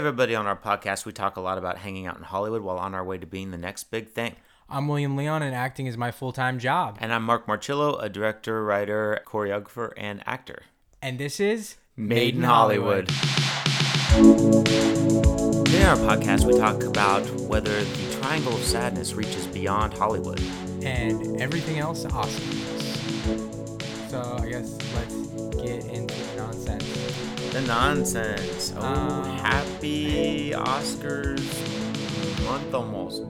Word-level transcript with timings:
everybody. 0.00 0.34
On 0.34 0.46
our 0.46 0.56
podcast, 0.56 1.04
we 1.04 1.12
talk 1.12 1.36
a 1.36 1.42
lot 1.42 1.58
about 1.58 1.76
hanging 1.76 2.06
out 2.06 2.16
in 2.16 2.22
Hollywood 2.22 2.62
while 2.62 2.78
on 2.78 2.94
our 2.94 3.04
way 3.04 3.18
to 3.18 3.26
being 3.26 3.50
the 3.50 3.58
next 3.58 3.84
big 3.90 4.08
thing. 4.08 4.34
I'm 4.66 4.88
William 4.88 5.14
Leon, 5.14 5.42
and 5.42 5.54
acting 5.54 5.86
is 5.86 5.98
my 5.98 6.10
full 6.10 6.32
time 6.32 6.58
job. 6.58 6.96
And 7.02 7.12
I'm 7.12 7.22
Mark 7.22 7.46
Marchillo, 7.46 8.02
a 8.02 8.08
director, 8.08 8.64
writer, 8.64 9.20
choreographer, 9.26 9.92
and 9.98 10.22
actor. 10.26 10.62
And 11.02 11.18
this 11.18 11.38
is 11.38 11.76
Made 11.98 12.34
in 12.34 12.42
Hollywood. 12.42 13.10
In 15.68 15.82
our 15.84 15.96
podcast, 15.96 16.46
we 16.46 16.58
talk 16.58 16.82
about 16.82 17.28
whether 17.40 17.84
the 17.84 18.18
triangle 18.22 18.54
of 18.54 18.62
sadness 18.62 19.12
reaches 19.12 19.46
beyond 19.48 19.92
Hollywood. 19.92 20.40
And 20.82 21.42
everything 21.42 21.78
else 21.78 22.06
awesome. 22.06 22.50
So 24.08 24.38
I 24.40 24.48
guess 24.48 24.78
let's 24.94 25.14
get 25.56 25.84
into 25.84 26.14
the 26.14 26.36
nonsense. 26.38 27.09
The 27.52 27.62
nonsense. 27.66 28.72
Oh, 28.76 28.80
Um, 28.82 29.24
happy 29.38 30.50
Oscars 30.52 31.42
month 32.44 32.72
almost. 32.74 33.22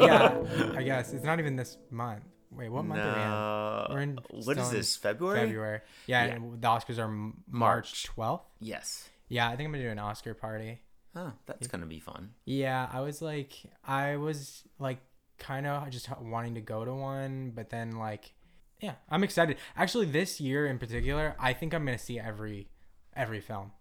yeah, 0.00 0.72
I 0.76 0.82
guess 0.88 1.12
it's 1.12 1.24
not 1.24 1.38
even 1.38 1.56
this 1.56 1.78
month. 1.90 2.24
Wait, 2.50 2.68
what 2.68 2.84
month 2.84 3.00
are 3.00 3.06
we 3.06 3.22
in? 3.22 3.28
No. 3.28 3.86
We're 3.90 4.00
in 4.00 4.18
What 4.44 4.58
is 4.58 4.70
this? 4.70 4.96
February? 4.96 5.40
February. 5.40 5.80
Yeah, 6.06 6.26
Yeah. 6.26 6.34
and 6.34 6.60
the 6.60 6.68
Oscars 6.68 6.98
are 6.98 7.32
March 7.48 8.06
12th. 8.16 8.42
Yes. 8.60 9.08
Yeah, 9.28 9.48
I 9.48 9.56
think 9.56 9.66
I'm 9.68 9.72
gonna 9.72 9.84
do 9.84 9.90
an 9.90 9.98
Oscar 9.98 10.34
party. 10.34 10.80
Oh, 11.16 11.32
that's 11.46 11.66
gonna 11.68 11.86
be 11.86 12.00
fun. 12.00 12.30
Yeah, 12.44 12.88
I 12.92 13.00
was 13.00 13.22
like, 13.22 13.52
I 13.84 14.16
was 14.16 14.64
like, 14.78 14.98
kind 15.38 15.66
of 15.66 15.88
just 15.90 16.08
wanting 16.20 16.54
to 16.54 16.60
go 16.60 16.84
to 16.84 16.92
one, 16.94 17.52
but 17.54 17.70
then 17.70 17.92
like, 17.92 18.34
yeah, 18.80 18.94
I'm 19.08 19.22
excited. 19.24 19.56
Actually, 19.76 20.06
this 20.06 20.40
year 20.40 20.66
in 20.66 20.78
particular, 20.78 21.36
I 21.38 21.52
think 21.52 21.72
I'm 21.74 21.84
gonna 21.84 21.98
see 21.98 22.18
every, 22.20 22.68
every 23.16 23.40
film. 23.40 23.72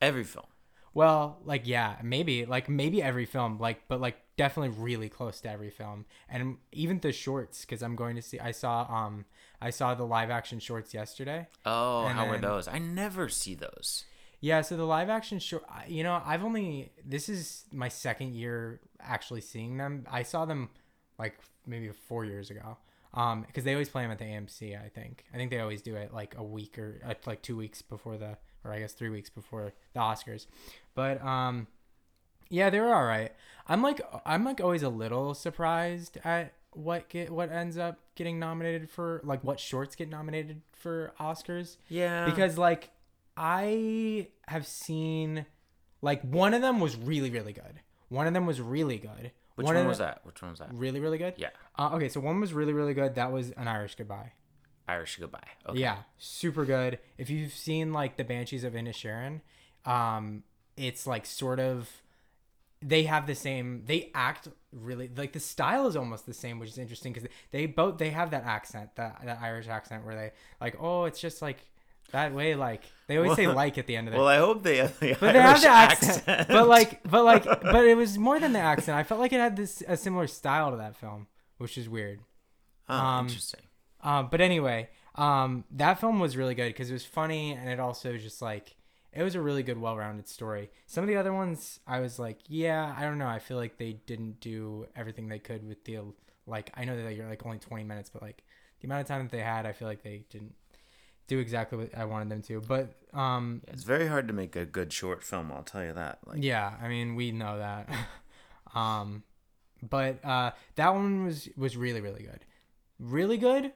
Every 0.00 0.24
film. 0.24 0.46
Well, 0.92 1.38
like 1.44 1.66
yeah, 1.66 1.96
maybe 2.02 2.44
like 2.46 2.68
maybe 2.68 3.02
every 3.02 3.26
film, 3.26 3.58
like 3.58 3.82
but 3.88 4.00
like 4.00 4.16
definitely 4.36 4.74
really 4.76 5.08
close 5.08 5.40
to 5.42 5.50
every 5.50 5.70
film, 5.70 6.04
and 6.28 6.56
even 6.72 6.98
the 6.98 7.12
shorts 7.12 7.64
because 7.64 7.82
I'm 7.82 7.94
going 7.94 8.16
to 8.16 8.22
see. 8.22 8.40
I 8.40 8.50
saw 8.50 8.86
um 8.90 9.24
I 9.60 9.70
saw 9.70 9.94
the 9.94 10.04
live 10.04 10.30
action 10.30 10.58
shorts 10.58 10.92
yesterday. 10.92 11.46
Oh, 11.64 12.06
how 12.08 12.28
were 12.28 12.38
those? 12.38 12.66
I 12.66 12.78
never 12.78 13.28
see 13.28 13.54
those. 13.54 14.04
Yeah, 14.40 14.62
so 14.62 14.76
the 14.76 14.84
live 14.84 15.10
action 15.10 15.38
short, 15.38 15.64
you 15.86 16.02
know, 16.02 16.22
I've 16.24 16.42
only 16.42 16.92
this 17.04 17.28
is 17.28 17.64
my 17.72 17.88
second 17.88 18.34
year 18.34 18.80
actually 18.98 19.42
seeing 19.42 19.76
them. 19.76 20.06
I 20.10 20.22
saw 20.22 20.44
them 20.46 20.70
like 21.18 21.38
maybe 21.66 21.90
four 21.90 22.24
years 22.24 22.50
ago, 22.50 22.78
um, 23.12 23.42
because 23.42 23.64
they 23.64 23.72
always 23.72 23.90
play 23.90 24.02
them 24.02 24.10
at 24.10 24.18
the 24.18 24.24
AMC. 24.24 24.82
I 24.82 24.88
think 24.88 25.24
I 25.32 25.36
think 25.36 25.50
they 25.50 25.60
always 25.60 25.82
do 25.82 25.94
it 25.96 26.14
like 26.14 26.34
a 26.38 26.42
week 26.42 26.78
or 26.78 27.00
like 27.26 27.42
two 27.42 27.56
weeks 27.56 27.82
before 27.82 28.16
the, 28.16 28.38
or 28.64 28.72
I 28.72 28.78
guess 28.80 28.92
three 28.92 29.10
weeks 29.10 29.30
before 29.30 29.72
the 29.94 30.00
Oscars. 30.00 30.46
But 30.94 31.24
um, 31.24 31.66
yeah, 32.48 32.70
they 32.70 32.80
were 32.80 32.94
all 32.94 33.04
right. 33.04 33.32
I'm 33.68 33.82
like 33.82 34.00
I'm 34.26 34.44
like 34.44 34.60
always 34.60 34.82
a 34.82 34.88
little 34.88 35.34
surprised 35.34 36.18
at 36.24 36.52
what 36.72 37.08
get 37.08 37.30
what 37.30 37.50
ends 37.50 37.78
up 37.78 37.98
getting 38.14 38.38
nominated 38.38 38.88
for 38.90 39.20
like 39.24 39.42
what 39.42 39.58
shorts 39.58 39.96
get 39.96 40.08
nominated 40.08 40.60
for 40.72 41.12
Oscars 41.18 41.76
Yeah. 41.88 42.26
because 42.26 42.56
like 42.58 42.90
I 43.36 44.28
have 44.46 44.66
seen 44.66 45.46
like 46.02 46.22
one 46.22 46.54
of 46.54 46.62
them 46.62 46.80
was 46.80 46.96
really 46.96 47.30
really 47.30 47.52
good. 47.52 47.80
One 48.08 48.26
of 48.26 48.34
them 48.34 48.46
was 48.46 48.60
really 48.60 48.98
good. 48.98 49.32
Which 49.54 49.68
of 49.68 49.74
one 49.74 49.86
was 49.86 49.98
that? 49.98 50.20
Which 50.24 50.40
one 50.42 50.50
was 50.52 50.58
that? 50.60 50.72
Really 50.72 51.00
really 51.00 51.18
good. 51.18 51.34
Yeah. 51.36 51.50
Uh, 51.78 51.90
okay, 51.94 52.08
so 52.08 52.20
one 52.20 52.40
was 52.40 52.52
really 52.52 52.72
really 52.72 52.94
good. 52.94 53.14
That 53.14 53.32
was 53.32 53.50
an 53.52 53.68
Irish 53.68 53.94
Goodbye. 53.94 54.32
Irish 54.90 55.16
Goodbye. 55.18 55.38
Okay. 55.68 55.80
Yeah, 55.80 55.98
super 56.18 56.64
good. 56.64 56.98
If 57.16 57.30
you've 57.30 57.52
seen 57.52 57.92
like 57.92 58.16
the 58.16 58.24
Banshees 58.24 58.64
of 58.64 58.74
Inisherin, 58.74 59.40
um, 59.84 60.42
it's 60.76 61.06
like 61.06 61.26
sort 61.26 61.60
of 61.60 61.88
they 62.82 63.04
have 63.04 63.26
the 63.26 63.34
same. 63.34 63.84
They 63.86 64.10
act 64.14 64.48
really 64.72 65.10
like 65.14 65.32
the 65.32 65.40
style 65.40 65.86
is 65.86 65.96
almost 65.96 66.26
the 66.26 66.34
same, 66.34 66.58
which 66.58 66.70
is 66.70 66.78
interesting 66.78 67.12
because 67.12 67.28
they 67.50 67.66
both 67.66 67.98
they 67.98 68.10
have 68.10 68.30
that 68.32 68.44
accent, 68.44 68.90
that 68.96 69.20
that 69.24 69.38
Irish 69.40 69.68
accent, 69.68 70.04
where 70.04 70.14
they 70.14 70.32
like, 70.60 70.76
oh, 70.80 71.04
it's 71.04 71.20
just 71.20 71.42
like 71.42 71.58
that 72.12 72.32
way. 72.32 72.54
Like 72.54 72.82
they 73.06 73.16
always 73.16 73.36
say 73.36 73.46
like 73.46 73.78
at 73.78 73.86
the 73.86 73.96
end 73.96 74.08
of 74.08 74.14
it. 74.14 74.16
Well, 74.16 74.28
I 74.28 74.38
hope 74.38 74.62
they 74.62 74.78
have 74.78 74.98
the 74.98 75.16
but 75.20 75.32
they 75.32 75.40
have 75.40 75.60
the 75.60 75.68
accent. 75.68 76.24
accent. 76.26 76.48
but 76.48 76.68
like, 76.68 77.02
but 77.10 77.24
like, 77.24 77.44
but 77.44 77.84
it 77.84 77.96
was 77.96 78.18
more 78.18 78.40
than 78.40 78.52
the 78.52 78.58
accent. 78.58 78.96
I 78.96 79.02
felt 79.02 79.20
like 79.20 79.32
it 79.32 79.40
had 79.40 79.56
this 79.56 79.82
a 79.86 79.96
similar 79.96 80.26
style 80.26 80.70
to 80.70 80.78
that 80.78 80.96
film, 80.96 81.26
which 81.58 81.76
is 81.76 81.88
weird. 81.88 82.20
oh, 82.88 82.94
um, 82.96 83.26
interesting. 83.26 83.60
Um, 84.02 84.28
but 84.30 84.40
anyway, 84.40 84.88
um, 85.14 85.64
that 85.72 86.00
film 86.00 86.20
was 86.20 86.36
really 86.36 86.54
good 86.54 86.68
because 86.68 86.90
it 86.90 86.94
was 86.94 87.04
funny 87.04 87.52
and 87.52 87.68
it 87.68 87.80
also 87.80 88.16
just 88.16 88.40
like 88.40 88.76
it 89.12 89.22
was 89.22 89.34
a 89.34 89.40
really 89.40 89.62
good, 89.62 89.80
well-rounded 89.80 90.28
story. 90.28 90.70
Some 90.86 91.02
of 91.02 91.08
the 91.08 91.16
other 91.16 91.32
ones, 91.32 91.80
I 91.86 92.00
was 92.00 92.18
like, 92.18 92.38
yeah, 92.46 92.94
I 92.96 93.02
don't 93.02 93.18
know. 93.18 93.26
I 93.26 93.40
feel 93.40 93.56
like 93.56 93.76
they 93.76 93.94
didn't 94.06 94.40
do 94.40 94.86
everything 94.94 95.28
they 95.28 95.40
could 95.40 95.66
with 95.66 95.84
the 95.84 95.98
like. 96.46 96.70
I 96.74 96.84
know 96.84 97.00
that 97.02 97.14
you're 97.14 97.28
like 97.28 97.44
only 97.44 97.58
20 97.58 97.84
minutes, 97.84 98.08
but 98.08 98.22
like 98.22 98.44
the 98.80 98.86
amount 98.86 99.02
of 99.02 99.06
time 99.08 99.22
that 99.22 99.32
they 99.32 99.42
had, 99.42 99.66
I 99.66 99.72
feel 99.72 99.88
like 99.88 100.02
they 100.02 100.24
didn't 100.30 100.54
do 101.26 101.38
exactly 101.38 101.78
what 101.78 101.96
I 101.96 102.04
wanted 102.04 102.28
them 102.28 102.42
to. 102.42 102.60
But 102.60 102.94
um, 103.12 103.62
It's 103.68 103.82
very 103.82 104.06
hard 104.06 104.28
to 104.28 104.34
make 104.34 104.54
a 104.54 104.64
good 104.64 104.92
short 104.92 105.24
film. 105.24 105.50
I'll 105.52 105.62
tell 105.62 105.84
you 105.84 105.92
that. 105.92 106.18
Like, 106.24 106.42
yeah, 106.42 106.74
I 106.80 106.88
mean, 106.88 107.16
we 107.16 107.32
know 107.32 107.58
that. 107.58 107.88
um, 108.74 109.24
but 109.82 110.24
uh, 110.24 110.52
that 110.76 110.94
one 110.94 111.24
was 111.24 111.48
was 111.56 111.76
really 111.76 112.00
really 112.00 112.22
good, 112.22 112.44
really 112.98 113.38
good. 113.38 113.72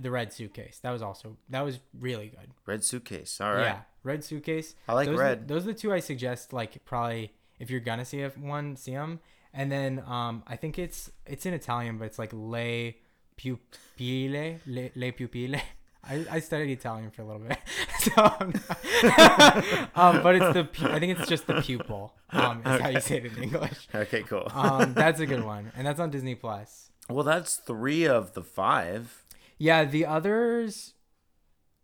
The 0.00 0.10
red 0.10 0.32
suitcase 0.32 0.80
that 0.82 0.90
was 0.90 1.02
also 1.02 1.36
that 1.50 1.60
was 1.62 1.78
really 1.98 2.28
good. 2.28 2.50
Red 2.66 2.82
Suitcase. 2.82 3.40
All 3.40 3.54
right. 3.54 3.62
Yeah, 3.62 3.80
red 4.02 4.24
suitcase. 4.24 4.74
I 4.88 4.92
like 4.94 5.06
those 5.06 5.18
red. 5.18 5.38
Are, 5.42 5.44
those 5.46 5.62
are 5.64 5.66
the 5.72 5.74
two 5.74 5.92
I 5.92 6.00
suggest. 6.00 6.52
Like 6.52 6.84
probably 6.84 7.32
if 7.60 7.70
you're 7.70 7.80
gonna 7.80 8.04
see 8.04 8.22
one, 8.22 8.76
see 8.76 8.92
them. 8.92 9.20
And 9.52 9.70
then 9.70 10.02
um, 10.06 10.42
I 10.48 10.56
think 10.56 10.78
it's 10.80 11.10
it's 11.26 11.46
in 11.46 11.54
Italian, 11.54 11.98
but 11.98 12.06
it's 12.06 12.18
like 12.18 12.32
le 12.32 12.92
pupille, 13.36 14.58
le, 14.66 14.90
le 14.96 15.12
pupille. 15.12 15.60
I, 16.06 16.26
I 16.32 16.40
studied 16.40 16.70
Italian 16.70 17.10
for 17.10 17.22
a 17.22 17.24
little 17.24 17.40
bit, 17.40 17.56
so 18.00 18.12
um, 19.94 20.22
but 20.22 20.34
it's 20.34 20.52
the 20.52 20.68
pu- 20.70 20.88
I 20.88 20.98
think 21.00 21.18
it's 21.18 21.28
just 21.28 21.46
the 21.46 21.62
pupil. 21.62 22.12
Um, 22.30 22.60
is 22.60 22.80
how 22.80 22.88
you 22.88 23.00
say 23.00 23.18
it 23.18 23.26
in 23.26 23.42
English. 23.44 23.88
Okay, 23.94 24.22
cool. 24.22 24.46
Um, 24.52 24.92
that's 24.92 25.20
a 25.20 25.26
good 25.26 25.44
one, 25.44 25.72
and 25.76 25.86
that's 25.86 26.00
on 26.00 26.10
Disney 26.10 26.34
Plus. 26.34 26.90
well, 27.08 27.24
that's 27.24 27.56
three 27.56 28.06
of 28.06 28.34
the 28.34 28.42
five. 28.42 29.23
Yeah, 29.64 29.84
the 29.84 30.04
others, 30.06 30.92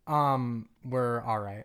um, 0.06 0.68
were 0.84 1.22
all 1.26 1.38
right. 1.40 1.64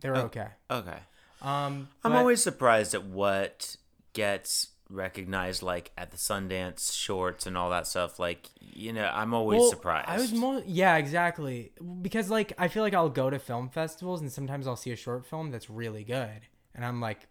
They 0.00 0.08
were 0.10 0.16
Oh. 0.16 0.22
okay. 0.26 0.48
Okay. 0.70 0.98
Um, 1.42 1.88
I'm 2.04 2.12
but- 2.12 2.18
always 2.18 2.42
surprised 2.42 2.94
at 2.94 3.04
what 3.04 3.76
gets 4.12 4.68
recognized, 4.90 5.62
like 5.62 5.90
at 5.98 6.10
the 6.12 6.16
Sundance 6.16 6.92
shorts 6.96 7.46
and 7.46 7.56
all 7.58 7.70
that 7.70 7.86
stuff. 7.86 8.18
Like, 8.18 8.48
you 8.60 8.92
know, 8.92 9.10
I'm 9.12 9.34
always 9.34 9.60
Well, 9.60 9.70
surprised. 9.70 10.08
I 10.08 10.16
was 10.18 10.32
more 10.32 10.62
yeah, 10.66 10.96
exactly. 10.96 11.72
Because 12.02 12.30
like 12.30 12.52
I 12.58 12.68
feel 12.68 12.82
like 12.82 12.94
I'll 12.94 13.08
go 13.10 13.28
to 13.30 13.38
film 13.38 13.68
festivals 13.68 14.20
and 14.20 14.32
sometimes 14.32 14.66
I'll 14.66 14.76
see 14.76 14.92
a 14.92 14.96
short 14.96 15.26
film 15.26 15.50
that's 15.50 15.68
really 15.68 16.04
good. 16.04 16.40
And 16.74 16.84
I'm 16.84 17.00
like 17.00 17.28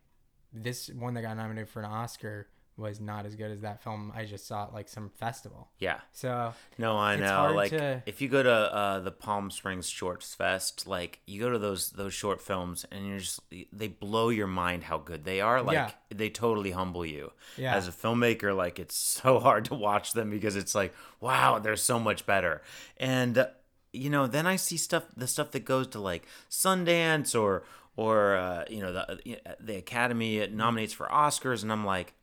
this 0.53 0.89
one 0.89 1.13
that 1.15 1.21
got 1.23 1.35
nominated 1.37 1.69
for 1.69 1.79
an 1.79 1.85
Oscar 1.85 2.47
was 2.77 2.99
not 2.99 3.25
as 3.25 3.35
good 3.35 3.49
as 3.51 3.61
that 3.61 3.81
film 3.83 4.13
I 4.15 4.25
just 4.25 4.45
saw 4.47 4.65
at 4.65 4.73
like 4.73 4.87
some 4.87 5.09
festival. 5.09 5.69
yeah. 5.79 5.99
So 6.13 6.53
No, 6.77 6.95
I 6.97 7.15
know. 7.15 7.51
Like, 7.55 7.71
to- 7.71 8.03
if 8.05 8.21
you 8.21 8.27
go 8.29 8.43
to 8.43 8.51
uh, 8.51 8.99
the 8.99 9.11
Palm 9.11 9.49
Springs 9.49 9.89
Shorts 9.89 10.35
Fest, 10.35 10.85
like 10.87 11.19
you 11.25 11.41
go 11.41 11.49
to 11.49 11.57
those 11.57 11.89
those 11.91 12.13
short 12.13 12.39
films, 12.41 12.85
and 12.91 13.07
you're 13.07 13.19
just 13.19 13.39
they 13.73 13.87
blow 13.87 14.29
your 14.29 14.47
mind 14.47 14.83
how 14.83 14.97
good 14.99 15.23
they 15.25 15.41
are. 15.41 15.61
Like, 15.63 15.73
Yeah. 15.73 15.91
they 16.13 16.29
totally 16.29 16.71
humble 16.71 17.05
you. 17.05 17.31
Yeah. 17.57 17.75
As 17.75 17.87
a 17.87 17.91
filmmaker, 17.91 18.55
like 18.55 18.77
it's 18.79 18.95
so 18.95 19.39
hard 19.47 19.65
to 19.65 19.73
watch 19.75 20.13
them 20.13 20.29
because 20.29 20.55
it's 20.55 20.75
like, 20.75 20.93
wow, 21.19 21.57
they're 21.59 21.75
so 21.75 21.99
much 21.99 22.25
better. 22.27 22.61
And 22.97 23.37
uh, 23.39 23.47
you 23.93 24.09
know, 24.11 24.27
then 24.27 24.45
I 24.45 24.57
see 24.57 24.77
stuff, 24.77 25.05
the 25.15 25.25
stuff 25.27 25.49
that 25.51 25.65
goes 25.65 25.87
to 25.87 25.99
like 25.99 26.27
Sundance 26.67 27.39
or 27.39 27.63
or 27.95 28.35
uh, 28.35 28.63
you 28.69 28.81
know 28.81 28.93
the 28.93 29.37
the 29.59 29.75
Academy 29.75 30.45
nominates 30.47 30.93
for 30.93 31.07
Oscars, 31.07 31.63
and 31.63 31.71
I'm 31.71 31.85
like, 31.85 32.13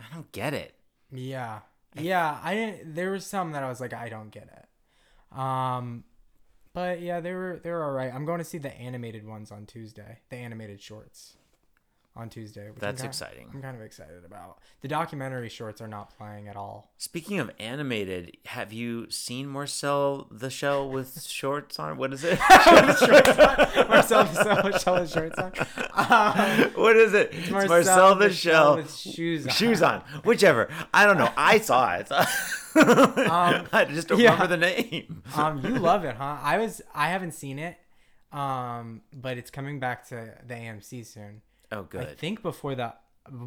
I 0.00 0.04
don't 0.14 0.30
get 0.32 0.54
it. 0.54 0.74
yeah. 1.12 1.60
Yeah, 1.98 2.38
I 2.42 2.54
didn't 2.54 2.94
there 2.94 3.10
was 3.10 3.24
some 3.24 3.52
that 3.52 3.62
I 3.62 3.68
was 3.70 3.80
like 3.80 3.94
I 3.94 4.10
don't 4.10 4.30
get 4.30 4.50
it. 4.52 5.38
Um 5.38 6.04
but 6.74 7.00
yeah, 7.00 7.20
they 7.20 7.32
were 7.32 7.58
they 7.62 7.70
were 7.70 7.82
all 7.82 7.92
right. 7.92 8.12
I'm 8.12 8.26
going 8.26 8.36
to 8.38 8.44
see 8.44 8.58
the 8.58 8.74
animated 8.74 9.26
ones 9.26 9.50
on 9.50 9.64
Tuesday. 9.64 10.18
The 10.28 10.36
animated 10.36 10.82
shorts 10.82 11.38
on 12.16 12.30
Tuesday. 12.30 12.66
which 12.66 12.74
I'm 12.76 12.80
That's 12.80 13.02
kinda- 13.02 13.08
exciting. 13.10 13.50
I'm 13.52 13.60
kind 13.62 13.76
of 13.76 13.82
excited 13.82 14.24
about. 14.24 14.58
The 14.80 14.88
documentary 14.88 15.48
shorts 15.48 15.80
are 15.80 15.86
not 15.88 16.16
playing 16.16 16.48
at 16.48 16.56
all. 16.56 16.90
Speaking 16.96 17.38
of 17.38 17.50
animated, 17.58 18.36
have 18.46 18.72
you 18.72 19.10
seen 19.10 19.46
Marcel 19.46 20.26
the 20.30 20.48
Shell 20.50 20.88
with 20.90 21.22
shorts 21.26 21.78
on? 21.78 21.96
What 21.98 22.12
is 22.12 22.24
it? 22.24 22.38
Marcel 23.88 24.24
the 24.24 24.78
Shell 24.78 24.94
with 25.00 25.12
shorts 25.12 25.38
on. 25.38 25.52
Um, 25.94 26.70
what 26.74 26.96
is 26.96 27.12
it? 27.14 27.30
It's 27.32 27.50
Marcel, 27.50 28.14
the, 28.14 28.30
Shell 28.30 28.76
with 28.76 28.94
shoes 28.94 29.46
on. 29.46 29.52
shoes 29.52 29.82
on. 29.82 30.00
Whichever. 30.24 30.68
I 30.94 31.04
don't 31.06 31.18
know. 31.18 31.30
I 31.36 31.58
saw 31.58 31.94
it. 31.96 32.08
I 32.78 33.86
just 33.90 34.08
don't 34.08 34.18
yeah. 34.20 34.32
remember 34.32 34.56
the 34.56 34.56
name. 34.58 35.22
Um, 35.34 35.64
you 35.64 35.78
love 35.78 36.04
it, 36.04 36.16
huh? 36.16 36.38
I 36.42 36.58
was 36.58 36.82
I 36.94 37.08
haven't 37.08 37.32
seen 37.32 37.58
it, 37.58 37.76
um, 38.32 39.02
but 39.12 39.38
it's 39.38 39.50
coming 39.50 39.80
back 39.80 40.06
to 40.08 40.34
the 40.46 40.54
AMC 40.54 41.06
soon. 41.06 41.42
Oh, 41.72 41.82
good. 41.82 42.02
I 42.02 42.14
think 42.14 42.42
before 42.42 42.74
the 42.74 42.94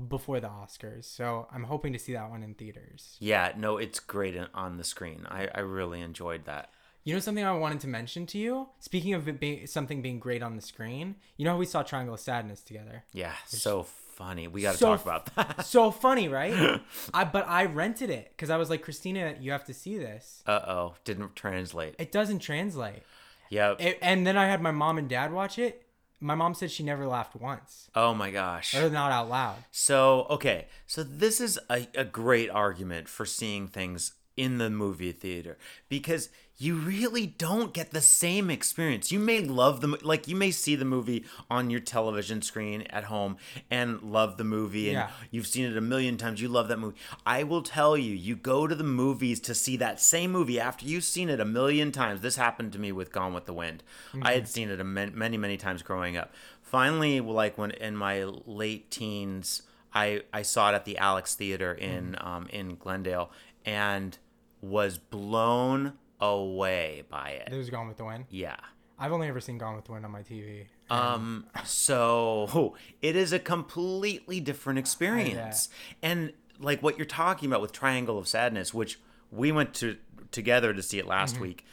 before 0.09 0.39
the 0.39 0.47
Oscars. 0.49 1.05
So 1.05 1.47
I'm 1.53 1.63
hoping 1.63 1.93
to 1.93 1.99
see 1.99 2.13
that 2.13 2.29
one 2.29 2.43
in 2.43 2.53
theaters. 2.53 3.15
Yeah, 3.19 3.53
no, 3.55 3.77
it's 3.77 3.99
great 3.99 4.37
on 4.53 4.77
the 4.77 4.83
screen. 4.83 5.25
I, 5.29 5.47
I 5.55 5.59
really 5.61 6.01
enjoyed 6.01 6.45
that. 6.45 6.69
You 7.05 7.13
know 7.13 7.21
something 7.21 7.43
I 7.45 7.53
wanted 7.53 7.79
to 7.81 7.87
mention 7.87 8.25
to 8.27 8.37
you? 8.37 8.67
Speaking 8.79 9.13
of 9.13 9.39
being 9.39 9.65
something 9.67 10.01
being 10.01 10.19
great 10.19 10.43
on 10.43 10.55
the 10.55 10.61
screen, 10.61 11.15
you 11.37 11.45
know 11.45 11.51
how 11.51 11.57
we 11.57 11.65
saw 11.65 11.81
Triangle 11.81 12.13
of 12.13 12.19
Sadness 12.19 12.61
together? 12.61 13.05
Yeah, 13.13 13.31
so 13.45 13.83
funny. 13.83 14.47
We 14.49 14.61
got 14.63 14.73
to 14.73 14.77
so 14.77 14.87
talk 14.97 15.01
about 15.03 15.35
that. 15.35 15.65
so 15.65 15.91
funny, 15.91 16.27
right? 16.27 16.81
I 17.13 17.23
but 17.23 17.47
I 17.47 17.65
rented 17.65 18.09
it 18.09 18.33
because 18.35 18.49
I 18.49 18.57
was 18.57 18.69
like, 18.69 18.81
Christina, 18.83 19.35
you 19.39 19.51
have 19.53 19.63
to 19.65 19.73
see 19.73 19.97
this. 19.97 20.43
Uh 20.45 20.59
oh, 20.67 20.95
didn't 21.05 21.35
translate. 21.37 21.95
It 21.97 22.11
doesn't 22.11 22.39
translate. 22.39 23.03
Yep. 23.49 23.81
And 24.01 24.27
then 24.27 24.37
I 24.37 24.45
had 24.47 24.61
my 24.61 24.71
mom 24.71 24.97
and 24.97 25.09
dad 25.09 25.31
watch 25.33 25.57
it. 25.57 25.83
My 26.21 26.35
mom 26.35 26.53
said 26.53 26.71
she 26.71 26.83
never 26.83 27.07
laughed 27.07 27.35
once, 27.35 27.89
oh 27.95 28.13
my 28.13 28.31
gosh. 28.31 28.75
or 28.75 28.89
not 28.89 29.11
out 29.11 29.29
loud. 29.29 29.63
So, 29.71 30.27
okay. 30.29 30.67
So, 30.85 31.03
this 31.03 31.39
is 31.39 31.57
a, 31.69 31.87
a 31.95 32.03
great 32.03 32.49
argument 32.49 33.07
for 33.07 33.25
seeing 33.25 33.67
things 33.67 34.13
in 34.35 34.57
the 34.57 34.69
movie 34.69 35.11
theater 35.11 35.57
because 35.89 36.29
you 36.61 36.75
really 36.75 37.25
don't 37.25 37.73
get 37.73 37.91
the 37.91 38.01
same 38.01 38.49
experience. 38.49 39.13
You 39.13 39.19
may 39.19 39.39
love 39.39 39.79
the 39.79 39.87
like 40.03 40.27
you 40.27 40.35
may 40.35 40.51
see 40.51 40.75
the 40.75 40.83
movie 40.83 41.23
on 41.49 41.69
your 41.69 41.79
television 41.79 42.41
screen 42.41 42.81
at 42.89 43.05
home 43.05 43.37
and 43.71 44.01
love 44.03 44.35
the 44.35 44.43
movie 44.43 44.89
and 44.89 44.97
Yeah. 44.97 45.09
you've 45.31 45.47
seen 45.47 45.63
it 45.65 45.77
a 45.77 45.81
million 45.81 46.17
times. 46.17 46.41
You 46.41 46.49
love 46.49 46.67
that 46.67 46.77
movie. 46.77 46.97
I 47.25 47.43
will 47.43 47.61
tell 47.61 47.95
you, 47.97 48.13
you 48.13 48.35
go 48.35 48.67
to 48.67 48.75
the 48.75 48.83
movies 48.83 49.39
to 49.41 49.55
see 49.55 49.77
that 49.77 50.01
same 50.01 50.31
movie 50.33 50.59
after 50.59 50.85
you've 50.85 51.05
seen 51.05 51.29
it 51.29 51.39
a 51.39 51.45
million 51.45 51.93
times. 51.93 52.19
This 52.19 52.35
happened 52.35 52.73
to 52.73 52.79
me 52.79 52.91
with 52.91 53.13
Gone 53.13 53.33
with 53.33 53.45
the 53.45 53.53
Wind. 53.53 53.81
I 54.21 54.33
had 54.33 54.49
seen 54.49 54.69
it 54.69 54.81
a 54.81 54.83
man- 54.83 55.13
many 55.17 55.37
many 55.37 55.55
times 55.55 55.81
growing 55.81 56.17
up. 56.17 56.33
Finally, 56.61 57.21
like 57.21 57.57
when 57.57 57.71
in 57.71 57.95
my 57.95 58.25
late 58.45 58.91
teens, 58.91 59.61
I 59.93 60.23
I 60.33 60.41
saw 60.41 60.71
it 60.71 60.75
at 60.75 60.83
the 60.83 60.97
Alex 60.97 61.35
Theater 61.35 61.73
in 61.73 62.17
um, 62.19 62.47
in 62.51 62.75
Glendale 62.75 63.31
and 63.65 64.17
was 64.61 64.97
blown 64.97 65.93
away 66.19 67.03
by 67.09 67.41
It 67.47 67.53
it. 67.53 67.57
was 67.57 67.69
Gone 67.69 67.87
with 67.87 67.97
the 67.97 68.05
Wind. 68.05 68.25
Yeah. 68.29 68.55
I've 68.97 69.11
only 69.13 69.27
ever 69.29 69.39
seen 69.39 69.57
Gone 69.57 69.75
with 69.75 69.85
the 69.85 69.93
Wind 69.93 70.05
on 70.05 70.11
my 70.11 70.21
TV. 70.21 70.65
Um 70.89 71.45
so 71.65 72.75
it 73.01 73.15
is 73.15 73.31
a 73.33 73.39
completely 73.39 74.39
different 74.39 74.79
experience. 74.79 75.69
And 76.01 76.33
like 76.59 76.83
what 76.83 76.97
you're 76.97 77.05
talking 77.05 77.47
about 77.49 77.61
with 77.61 77.71
Triangle 77.71 78.17
of 78.17 78.27
Sadness, 78.27 78.73
which 78.73 78.99
we 79.31 79.51
went 79.51 79.73
to 79.75 79.97
together 80.31 80.73
to 80.73 80.81
see 80.83 80.99
it 80.99 81.07
last 81.07 81.39
week. 81.39 81.65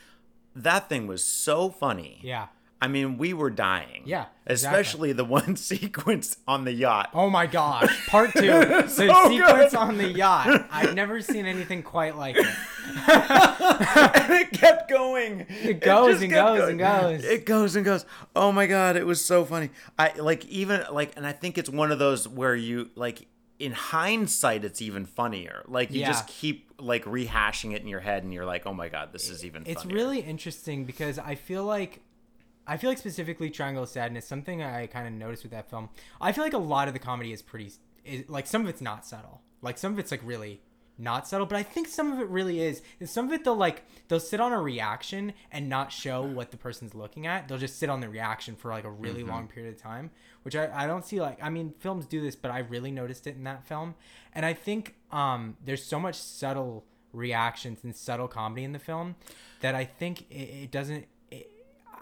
That 0.54 0.88
thing 0.88 1.06
was 1.06 1.24
so 1.24 1.68
funny. 1.68 2.20
Yeah. 2.22 2.46
I 2.80 2.88
mean, 2.88 3.16
we 3.16 3.32
were 3.32 3.48
dying. 3.50 4.02
Yeah, 4.04 4.26
exactly. 4.46 4.80
Especially 4.80 5.12
the 5.12 5.24
one 5.24 5.56
sequence 5.72 6.36
on 6.46 6.64
the 6.64 6.72
yacht. 6.72 7.08
Oh 7.14 7.30
my 7.30 7.46
gosh, 7.46 8.06
part 8.06 8.32
two. 8.34 8.46
the 8.46 8.86
So 8.88 9.06
sequence 9.28 9.70
good. 9.72 9.74
on 9.74 9.96
the 9.96 10.08
yacht. 10.08 10.66
I've 10.70 10.94
never 10.94 11.22
seen 11.22 11.46
anything 11.46 11.82
quite 11.82 12.16
like 12.16 12.36
it. 12.36 12.46
and 13.08 14.32
it 14.32 14.52
kept 14.52 14.88
going. 14.88 15.46
It 15.48 15.80
goes 15.80 16.12
just 16.12 16.22
and 16.22 16.32
goes 16.32 16.58
going. 16.58 16.70
and 16.70 16.78
goes. 16.78 17.24
It 17.24 17.46
goes 17.46 17.76
and 17.76 17.84
goes. 17.84 18.06
Oh 18.34 18.52
my 18.52 18.66
god, 18.66 18.96
it 18.96 19.06
was 19.06 19.24
so 19.24 19.44
funny. 19.44 19.70
I 19.98 20.12
like 20.18 20.44
even 20.46 20.84
like, 20.92 21.16
and 21.16 21.26
I 21.26 21.32
think 21.32 21.58
it's 21.58 21.70
one 21.70 21.92
of 21.92 21.98
those 21.98 22.28
where 22.28 22.54
you 22.54 22.90
like. 22.94 23.26
In 23.58 23.72
hindsight, 23.72 24.66
it's 24.66 24.82
even 24.82 25.06
funnier. 25.06 25.64
Like 25.66 25.90
you 25.90 26.04
just 26.04 26.26
keep 26.26 26.70
like 26.78 27.06
rehashing 27.06 27.74
it 27.74 27.80
in 27.80 27.88
your 27.88 28.00
head, 28.00 28.22
and 28.22 28.34
you're 28.34 28.44
like, 28.44 28.66
"Oh 28.66 28.74
my 28.74 28.90
god, 28.90 29.14
this 29.14 29.30
is 29.30 29.46
even." 29.46 29.62
It's 29.64 29.80
funnier. 29.80 29.96
really 29.96 30.20
interesting 30.20 30.84
because 30.84 31.18
I 31.18 31.36
feel 31.36 31.64
like 31.64 32.02
I 32.66 32.76
feel 32.76 32.90
like 32.90 32.98
specifically 32.98 33.48
Triangle 33.48 33.84
of 33.84 33.88
Sadness, 33.88 34.26
something 34.26 34.62
I 34.62 34.86
kind 34.88 35.06
of 35.06 35.12
noticed 35.14 35.42
with 35.44 35.52
that 35.52 35.70
film. 35.70 35.88
I 36.20 36.32
feel 36.32 36.44
like 36.44 36.52
a 36.52 36.58
lot 36.58 36.88
of 36.88 36.94
the 36.94 37.00
comedy 37.00 37.32
is 37.32 37.40
pretty 37.40 37.72
is, 38.04 38.28
like 38.28 38.46
some 38.46 38.62
of 38.62 38.68
it's 38.68 38.80
not 38.80 39.06
subtle. 39.06 39.40
Like 39.62 39.78
some 39.78 39.92
of 39.92 39.98
it's 39.98 40.10
like 40.10 40.20
really 40.24 40.60
not 40.98 41.28
subtle, 41.28 41.46
but 41.46 41.56
I 41.56 41.62
think 41.62 41.88
some 41.88 42.12
of 42.12 42.20
it 42.20 42.28
really 42.28 42.60
is. 42.60 42.82
And 43.00 43.08
some 43.08 43.26
of 43.26 43.32
it 43.32 43.44
they'll 43.44 43.54
like 43.54 43.84
they'll 44.08 44.20
sit 44.20 44.40
on 44.40 44.52
a 44.52 44.60
reaction 44.60 45.32
and 45.52 45.68
not 45.68 45.92
show 45.92 46.22
what 46.22 46.50
the 46.50 46.56
person's 46.56 46.94
looking 46.94 47.26
at. 47.26 47.48
They'll 47.48 47.58
just 47.58 47.78
sit 47.78 47.90
on 47.90 48.00
the 48.00 48.08
reaction 48.08 48.56
for 48.56 48.70
like 48.70 48.84
a 48.84 48.90
really 48.90 49.22
long 49.22 49.46
period 49.48 49.74
of 49.74 49.80
time, 49.80 50.10
which 50.42 50.56
I, 50.56 50.70
I 50.84 50.86
don't 50.86 51.04
see 51.04 51.20
like 51.20 51.38
I 51.42 51.50
mean 51.50 51.74
films 51.78 52.06
do 52.06 52.20
this, 52.20 52.36
but 52.36 52.50
I 52.50 52.60
really 52.60 52.90
noticed 52.90 53.26
it 53.26 53.36
in 53.36 53.44
that 53.44 53.64
film. 53.66 53.94
And 54.34 54.46
I 54.46 54.54
think 54.54 54.94
um 55.12 55.56
there's 55.64 55.84
so 55.84 56.00
much 56.00 56.16
subtle 56.16 56.84
reactions 57.12 57.78
and 57.82 57.96
subtle 57.96 58.28
comedy 58.28 58.64
in 58.64 58.72
the 58.72 58.78
film 58.78 59.16
that 59.60 59.74
I 59.74 59.84
think 59.84 60.22
it, 60.30 60.34
it 60.34 60.70
doesn't 60.70 61.06
it, 61.30 61.50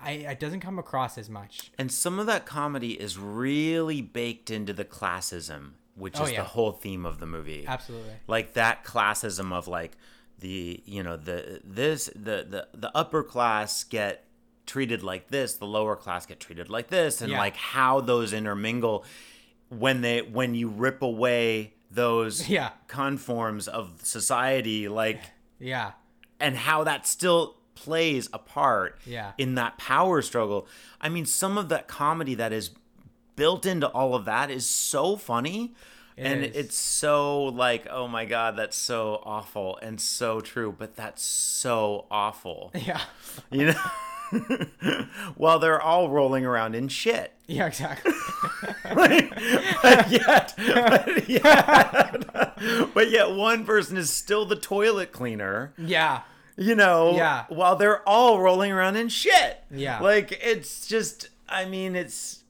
I 0.01 0.11
it 0.13 0.41
doesn't 0.41 0.61
come 0.61 0.79
across 0.79 1.17
as 1.19 1.29
much. 1.31 1.71
and 1.79 1.91
some 1.91 2.19
of 2.19 2.27
that 2.27 2.47
comedy 2.47 2.93
is 2.93 3.19
really 3.19 4.03
baked 4.03 4.51
into 4.51 4.73
the 4.73 4.85
classism, 4.85 5.73
which 5.97 6.19
Oh, 6.19 6.25
is 6.25 6.33
yeah. 6.33 6.39
the 6.43 6.49
whole 6.49 6.73
theme 6.73 7.07
of 7.07 7.19
the 7.21 7.27
movie. 7.27 7.65
Absolutely. 7.67 8.15
like 8.27 8.55
that 8.55 8.85
classism 8.85 9.53
of 9.53 9.69
like 9.69 9.97
the 10.41 10.83
you 10.85 11.03
know 11.03 11.17
the 11.17 11.61
this 11.65 12.07
the 12.15 12.45
the, 12.49 12.69
the 12.75 12.91
upper 12.97 13.23
class 13.23 13.85
get 13.85 14.25
treated 14.67 15.03
like 15.03 15.29
this 15.29 15.55
the 15.55 15.67
lower 15.67 15.95
class 15.95 16.27
get 16.27 16.41
treated 16.41 16.69
like 16.69 16.89
this 16.89 17.21
and 17.23 17.31
Yeah. 17.31 17.39
like 17.39 17.55
how 17.57 18.01
those 18.01 18.33
intermingle 18.33 19.05
when 19.69 20.01
they 20.01 20.23
when 20.23 20.55
you 20.55 20.69
rip 20.69 21.03
away 21.03 21.75
those 21.91 22.49
Yeah. 22.59 22.71
conforms 22.89 23.69
of 23.69 24.01
society 24.03 24.89
like 24.89 25.21
Yeah. 25.61 25.93
and 26.41 26.57
how 26.57 26.83
that 26.85 27.07
still 27.07 27.57
plays 27.77 28.29
a 28.33 28.39
part 28.39 28.99
Yeah. 29.07 29.33
in 29.39 29.55
that 29.57 29.79
power 29.79 30.23
struggle. 30.23 30.67
I 31.01 31.09
mean, 31.09 31.27
some 31.27 31.59
of 31.59 31.69
that 31.69 31.87
comedy 31.89 32.35
that 32.35 32.53
is 32.53 32.71
built 33.37 33.67
into 33.67 33.89
all 33.89 34.15
of 34.15 34.25
that 34.27 34.51
is 34.51 34.67
so 34.67 35.17
funny. 35.17 35.75
and 36.17 36.45
is. 36.45 36.57
it's 36.57 36.79
so 36.79 37.45
like, 37.45 37.87
oh 37.91 38.07
my 38.09 38.25
god, 38.25 38.57
that's 38.57 38.77
so 38.77 39.21
awful 39.25 39.79
and 39.83 40.01
so 40.01 40.41
true, 40.41 40.75
but 40.77 40.95
that's 40.97 41.23
so 41.23 42.07
awful. 42.11 42.71
Yeah. 42.87 43.01
You 43.51 43.67
know? 43.73 43.81
While 45.37 45.59
they're 45.59 45.81
all 45.81 46.09
rolling 46.11 46.45
around 46.47 46.75
in 46.75 46.89
shit. 46.89 47.33
Yeah, 47.47 47.67
exactly. 47.67 48.13
but 48.95 50.11
yet, 50.11 50.55
but 50.57 51.29
yet, 51.29 52.25
but 52.95 53.11
yet 53.11 53.31
one 53.33 53.65
person 53.65 53.97
is 53.97 54.11
still 54.11 54.45
the 54.47 54.57
toilet 54.57 55.13
cleaner 55.13 55.73
yeah. 55.77 56.23
you 56.57 56.75
know 56.75 57.15
Yeah. 57.17 57.45
while 57.49 57.77
they're 57.77 58.07
all 58.09 58.41
rolling 58.41 58.73
around 58.73 58.97
in 58.97 59.09
shit 59.09 59.59
Yeah. 59.71 60.01
like 60.01 60.39
it's 60.43 60.87
just 60.87 61.29
i 61.49 61.65
mean 61.67 61.95
it's 61.97 62.44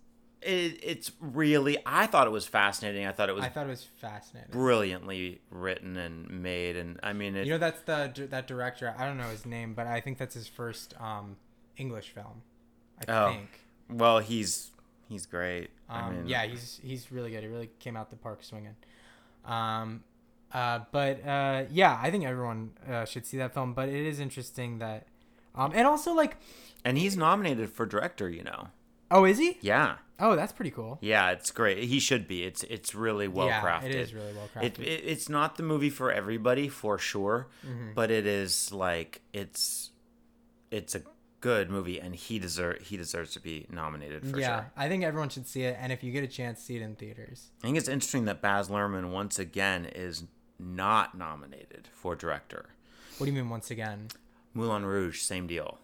it, 0.45 0.79
it's 0.83 1.11
really 1.21 1.77
i 1.87 2.07
thought 2.07 2.27
it 2.27 2.31
was 2.31 2.47
fascinating 2.47 3.07
i 3.07 3.13
thought 3.13 3.29
it 3.29 3.35
was 3.35 3.45
I 3.45 3.49
thought 3.49 3.67
it 3.67 3.71
was 3.71 3.85
fascinating. 4.01 4.51
brilliantly 4.51 5.41
written 5.51 5.97
and 5.97 6.29
made 6.43 6.77
and 6.77 7.01
i 7.03 7.13
mean 7.13 7.35
it, 7.37 7.47
You 7.47 7.53
know 7.55 7.59
that's 7.59 7.83
the 7.83 8.27
that 8.31 8.47
director. 8.47 8.95
I 8.99 9.07
don't 9.07 9.17
know 9.17 9.29
his 9.31 9.47
name, 9.47 9.75
but 9.75 9.87
I 9.87 10.01
think 10.01 10.19
that's 10.19 10.35
his 10.35 10.47
first 10.49 10.95
um 11.01 11.37
English 11.77 12.11
film. 12.11 12.43
I 13.09 13.13
Oh, 13.13 13.31
think. 13.33 13.49
well 13.91 14.19
he's 14.21 14.71
he's 15.09 15.27
great 15.27 15.71
Um, 15.89 16.05
i 16.05 16.11
mean 16.11 16.27
yeah, 16.29 16.45
he's 16.47 16.81
he's 16.83 17.11
really 17.11 17.31
good. 17.31 17.43
He 17.43 17.49
really 17.49 17.71
came 17.79 17.97
out 17.97 18.11
the 18.11 18.17
park 18.17 18.43
swinging. 18.45 18.77
Um, 19.45 20.05
uh, 20.53 20.81
but 20.93 21.27
uh, 21.27 21.65
yeah, 21.71 21.99
I 22.01 22.11
think 22.11 22.25
everyone 22.25 22.71
uh, 22.89 23.05
should 23.05 23.27
see 23.27 23.37
that 23.39 23.53
film. 23.53 23.75
But 23.75 23.89
it 23.89 24.07
is 24.07 24.21
interesting 24.21 24.79
that, 24.79 25.07
um, 25.55 25.73
and 25.75 25.87
also 25.87 26.13
like, 26.15 26.37
and 26.85 26.97
he's 26.97 27.17
nominated 27.17 27.71
for 27.71 27.87
director 27.87 28.29
you 28.31 28.45
know 28.45 28.69
oh, 29.15 29.25
is 29.25 29.39
he? 29.39 29.57
yeah 29.63 29.97
Oh, 30.21 30.37
that's 30.37 30.53
pretty 30.53 30.71
cool. 30.71 30.99
yeah 31.01 31.31
it's 31.33 31.51
great 31.51 31.85
he 31.85 31.99
should 31.99 32.29
be 32.29 32.45
it's 32.45 32.63
it's 32.65 32.95
really 32.95 33.27
well 33.29 33.47
yeah, 33.49 33.61
crafted 33.61 33.87
it 33.87 33.95
is 33.97 34.15
really 34.15 34.33
well 34.33 34.49
it, 34.63 34.75
crafted. 34.75 34.87
it, 34.87 35.03
it's 35.05 35.29
not 35.29 35.57
the 35.57 35.63
movie 35.65 35.91
for 35.91 36.13
everybody 36.13 36.69
for 36.69 36.99
sure 36.99 37.49
Mm-hmm. 37.67 37.95
but 37.95 38.11
it 38.11 38.27
is 38.27 38.73
like 38.73 39.23
it's 39.33 39.91
it's 40.71 40.95
a 40.95 41.03
good 41.41 41.69
movie 41.69 41.99
and 42.01 42.15
he 42.15 42.39
deserve 42.39 42.81
he 42.81 42.97
deserves 42.97 43.33
to 43.33 43.41
be 43.41 43.67
nominated 43.71 44.27
for 44.27 44.39
yeah, 44.41 44.47
sure 44.61 44.73
I 44.77 44.89
think 44.89 45.05
everyone 45.05 45.29
should 45.29 45.47
see 45.47 45.63
it, 45.65 45.77
and 45.81 45.93
if 45.93 46.03
you 46.03 46.11
get 46.11 46.25
a 46.25 46.27
chance, 46.29 46.61
see 46.63 46.77
it 46.77 46.83
in 46.83 46.95
theaters. 46.95 47.51
i 47.63 47.67
think 47.67 47.77
it's 47.77 47.89
interesting 47.89 48.25
that 48.27 48.41
baz 48.41 48.69
luhrmann 48.69 49.11
once 49.11 49.39
again 49.39 49.85
is 49.85 50.25
not 50.61 51.15
nominated 51.19 51.89
for 51.93 52.15
director 52.15 52.67
What 53.19 53.27
do 53.27 53.33
you 53.33 53.37
mean 53.39 53.51
once 53.51 53.71
again? 53.71 54.09
moulin 54.55 54.87
rouge 54.87 55.21
same 55.23 55.47
deal 55.49 55.79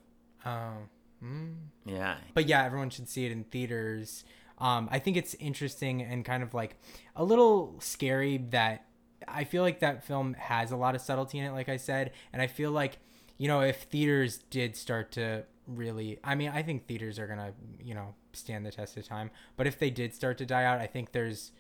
Oh, 0.47 0.75
mm. 1.23 1.55
yeah 1.85 2.17
but 2.35 2.47
yeah, 2.47 2.65
everyone 2.65 2.91
should 2.91 3.09
see 3.09 3.27
it 3.27 3.33
in 3.33 3.45
theaters. 3.45 4.25
Um, 4.59 4.89
I 4.91 4.99
think 4.99 5.17
it's 5.17 5.35
interesting 5.35 6.03
and 6.03 6.25
kind 6.25 6.43
of 6.43 6.53
like 6.53 6.77
a 7.17 7.25
little 7.25 7.77
scary 7.81 8.39
that 8.51 8.87
I 9.27 9.45
feel 9.45 9.63
like 9.63 9.81
that 9.81 10.05
film 10.05 10.35
has 10.35 10.71
a 10.71 10.77
lot 10.77 10.95
of 10.95 11.01
subtlety 11.01 11.39
in 11.39 11.45
it, 11.45 11.53
like 11.53 11.69
I 11.69 11.77
said, 11.77 12.13
and 12.33 12.43
I 12.43 12.47
feel 12.47 12.71
like 12.71 12.99
you 13.39 13.49
know 13.49 13.61
if 13.61 13.83
theaters 13.85 14.39
did 14.51 14.77
start 14.77 15.13
to 15.13 15.45
really, 15.67 16.19
I 16.25 16.35
mean, 16.35 16.51
I 16.51 16.63
think 16.63 16.87
theaters 16.87 17.19
are 17.19 17.27
gonna 17.27 17.53
you 17.83 17.95
know 17.95 18.15
stand 18.33 18.67
the 18.67 18.71
test 18.71 18.97
of 18.97 19.07
time, 19.07 19.31
but 19.57 19.67
if 19.67 19.79
they 19.79 19.91
did 19.91 20.15
start 20.15 20.39
to 20.39 20.47
die 20.47 20.65
out, 20.65 20.81
I 20.81 20.87
think 20.87 21.13
there's 21.13 21.53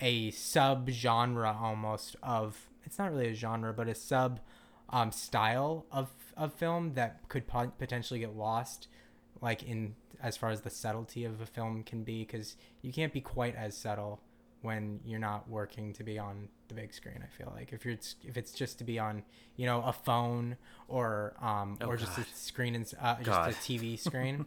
a 0.00 0.30
sub 0.30 0.90
genre 0.90 1.56
almost 1.60 2.16
of 2.22 2.68
it's 2.84 2.98
not 2.98 3.10
really 3.10 3.28
a 3.28 3.34
genre, 3.34 3.72
but 3.72 3.88
a 3.88 3.94
sub 3.94 4.40
um, 4.90 5.12
style 5.12 5.86
of 5.92 6.10
of 6.36 6.52
film 6.54 6.94
that 6.94 7.28
could 7.28 7.46
po- 7.46 7.72
potentially 7.78 8.20
get 8.20 8.36
lost 8.36 8.88
like 9.40 9.62
in 9.62 9.94
as 10.20 10.36
far 10.36 10.50
as 10.50 10.62
the 10.62 10.70
subtlety 10.70 11.24
of 11.24 11.40
a 11.40 11.46
film 11.46 11.82
can 11.84 12.02
be 12.02 12.24
because 12.24 12.56
you 12.82 12.92
can't 12.92 13.12
be 13.12 13.20
quite 13.20 13.54
as 13.54 13.76
subtle 13.76 14.20
when 14.62 14.98
you're 15.04 15.20
not 15.20 15.48
working 15.48 15.92
to 15.92 16.02
be 16.02 16.18
on 16.18 16.48
the 16.66 16.74
big 16.74 16.92
screen. 16.92 17.22
I 17.22 17.26
feel 17.26 17.52
like 17.54 17.72
if 17.72 17.84
you're 17.84 17.94
if 18.24 18.36
it's 18.36 18.52
just 18.52 18.78
to 18.78 18.84
be 18.84 18.98
on 18.98 19.22
you 19.56 19.66
know 19.66 19.82
a 19.82 19.92
phone 19.92 20.56
or 20.88 21.34
um 21.40 21.78
Oh, 21.80 21.86
or 21.86 21.96
just 21.96 22.18
a 22.18 22.24
screen 22.34 22.74
and 22.74 22.92
uh, 23.00 23.16
just 23.22 23.38
a 23.38 23.52
TV 23.52 23.98
screen, 24.08 24.46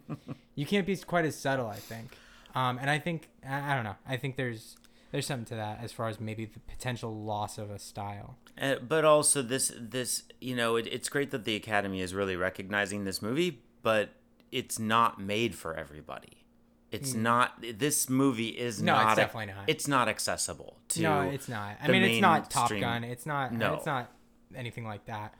you 0.54 0.66
can't 0.66 0.86
be 0.86 0.96
quite 0.96 1.24
as 1.24 1.36
subtle. 1.36 1.68
I 1.68 1.76
think, 1.76 2.16
um, 2.54 2.78
and 2.78 2.90
I 2.90 2.98
think 2.98 3.28
I, 3.48 3.72
I 3.72 3.74
don't 3.74 3.84
know. 3.84 3.96
I 4.06 4.16
think 4.16 4.36
there's 4.36 4.76
there's 5.10 5.26
something 5.26 5.46
to 5.46 5.54
that 5.54 5.80
as 5.82 5.92
far 5.92 6.08
as 6.08 6.20
maybe 6.20 6.44
the 6.44 6.60
potential 6.60 7.14
loss 7.14 7.58
of 7.58 7.70
a 7.70 7.78
style. 7.78 8.36
Uh, 8.60 8.76
but 8.86 9.04
also 9.04 9.40
this 9.40 9.72
this 9.78 10.24
you 10.40 10.54
know 10.54 10.76
it, 10.76 10.86
it's 10.86 11.08
great 11.08 11.30
that 11.30 11.44
the 11.44 11.56
academy 11.56 12.02
is 12.02 12.12
really 12.12 12.36
recognizing 12.36 13.04
this 13.04 13.22
movie 13.22 13.62
but 13.82 14.10
it's 14.52 14.78
not 14.78 15.20
made 15.20 15.54
for 15.54 15.74
everybody 15.74 16.42
it's 16.92 17.14
hmm. 17.14 17.22
not 17.22 17.64
this 17.78 18.10
movie 18.10 18.48
is. 18.48 18.82
No, 18.82 18.92
not 18.92 19.06
it's 19.08 19.16
definitely 19.16 19.54
not. 19.54 19.64
it's 19.66 19.88
not 19.88 20.08
accessible 20.08 20.76
to 20.88 21.00
no, 21.00 21.22
it's 21.22 21.48
not. 21.48 21.76
I 21.82 21.88
mean, 21.88 22.02
it's 22.02 22.20
not 22.20 22.50
Top 22.50 22.70
mainstream- 22.70 22.80
Gun. 22.82 23.04
It's 23.04 23.24
not. 23.24 23.52
No. 23.52 23.74
it's 23.74 23.86
not 23.86 24.12
anything 24.54 24.84
like 24.84 25.06
that. 25.06 25.34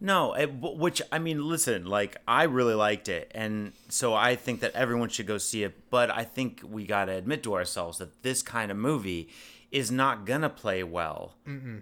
no 0.00 0.32
eh, 0.32 0.42
it, 0.42 0.52
which 0.52 1.00
i 1.10 1.18
mean 1.18 1.42
listen 1.42 1.86
like 1.86 2.16
i 2.26 2.42
really 2.42 2.74
liked 2.74 3.08
it 3.08 3.30
and 3.34 3.72
so 3.88 4.12
i 4.12 4.36
think 4.36 4.60
that 4.60 4.72
everyone 4.72 5.08
should 5.08 5.26
go 5.26 5.38
see 5.38 5.62
it 5.62 5.90
but 5.90 6.10
i 6.10 6.22
think 6.22 6.60
we 6.62 6.84
got 6.84 7.06
to 7.06 7.12
admit 7.12 7.42
to 7.42 7.54
ourselves 7.54 7.96
that 7.96 8.22
this 8.22 8.42
kind 8.42 8.70
of 8.70 8.76
movie 8.76 9.28
is 9.70 9.90
not 9.90 10.26
gonna 10.26 10.50
play 10.50 10.82
well 10.82 11.34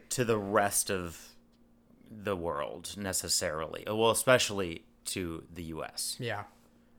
to 0.09 0.25
the 0.25 0.39
rest 0.39 0.91
of 0.91 1.31
the 2.09 2.37
world 2.37 2.95
necessarily 2.97 3.83
well 3.87 4.11
especially 4.11 4.85
to 5.05 5.43
the 5.53 5.65
us 5.65 6.17
Yeah. 6.21 6.45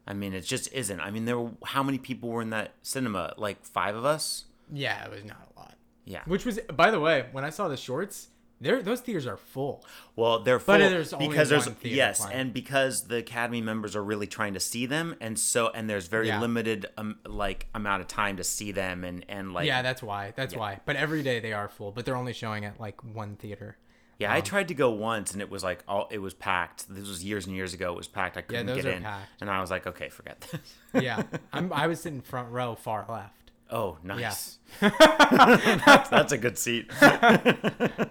I 0.08 0.14
mean, 0.14 0.34
it 0.34 0.42
just 0.42 0.72
isn't. 0.74 1.00
I 1.00 1.12
mean, 1.12 1.26
there 1.26 1.38
were 1.38 1.52
how 1.66 1.84
many 1.84 1.98
people 1.98 2.30
were 2.30 2.42
in 2.42 2.50
that 2.52 2.74
cinema? 2.82 3.34
Like 3.38 3.64
five 3.66 3.96
of 3.96 4.06
us. 4.06 4.46
Yeah, 4.72 5.04
it 5.06 5.12
was 5.12 5.24
not 5.26 5.50
a 5.56 5.60
lot. 5.60 5.76
Yeah. 6.06 6.22
Which 6.26 6.46
was, 6.46 6.60
by 6.74 6.92
the 6.92 7.00
way, 7.00 7.26
when 7.32 7.44
I 7.44 7.50
saw 7.50 7.68
the 7.68 7.78
shorts, 7.78 8.30
there 8.60 8.82
those 8.82 9.02
theaters 9.02 9.28
are 9.28 9.38
full. 9.38 9.86
Well, 10.16 10.40
they're 10.40 10.60
full 10.60 10.76
But 10.76 10.90
there's 10.90 11.14
only 11.14 11.28
because 11.28 11.50
there's 11.50 11.70
yes, 11.84 12.26
and 12.26 12.54
because 12.54 13.08
the 13.08 13.18
Academy 13.18 13.62
members 13.62 13.96
are 13.96 14.04
really 14.04 14.26
trying 14.28 14.54
to 14.56 14.60
see 14.60 14.86
them, 14.86 15.16
and 15.22 15.38
so 15.38 15.70
and 15.70 15.90
there's 15.90 16.08
very 16.08 16.28
Yeah. 16.28 16.40
limited 16.42 16.88
um, 16.98 17.20
like 17.26 17.68
amount 17.76 18.02
of 18.02 18.08
time 18.08 18.38
to 18.38 18.44
see 18.44 18.72
them, 18.72 19.04
and 19.04 19.26
and 19.30 19.54
like 19.54 19.68
yeah, 19.68 19.82
that's 19.82 20.02
why. 20.02 20.34
That's 20.36 20.56
why. 20.56 20.80
But 20.86 20.96
every 20.96 21.22
day 21.22 21.40
they 21.40 21.54
are 21.54 21.68
full, 21.68 21.92
but 21.92 22.06
they're 22.06 22.16
only 22.18 22.34
showing 22.34 22.66
at 22.66 22.80
like 22.80 23.04
one 23.04 23.36
theater. 23.36 23.78
Yeah. 24.20 24.34
I 24.34 24.42
tried 24.42 24.68
to 24.70 24.74
go 24.74 24.90
once, 24.92 25.34
and 25.34 25.42
it 25.42 25.50
was 25.50 25.64
like 25.64 25.84
all 25.88 26.08
it 26.12 26.20
was 26.20 26.34
packed. 26.34 26.86
This 26.90 27.08
was 27.08 27.24
years 27.24 27.46
and 27.48 27.56
years 27.56 27.74
ago. 27.74 27.92
It 27.94 27.98
was 27.98 28.08
packed. 28.08 28.38
I 28.38 28.42
couldn't 28.42 28.68
those 28.68 28.84
get 28.84 28.96
in, 28.98 29.04
packed. 29.04 29.30
and 29.42 29.50
I 29.50 29.62
was 29.62 29.70
like, 29.72 29.86
okay, 29.88 30.10
forget 30.10 30.42
this. 30.52 30.62
Yeah, 31.04 31.24
I'm, 31.54 31.72
I 31.74 31.88
was 31.88 32.00
sitting 32.02 32.22
front 32.22 32.50
row, 32.52 32.76
far 32.76 33.06
left. 33.10 33.52
oh, 33.70 33.98
nice. 34.04 34.58
Yeah. 34.82 36.04
That's 36.10 36.32
a 36.32 36.38
good 36.38 36.58
seat. 36.58 36.90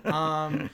Um, 0.04 0.70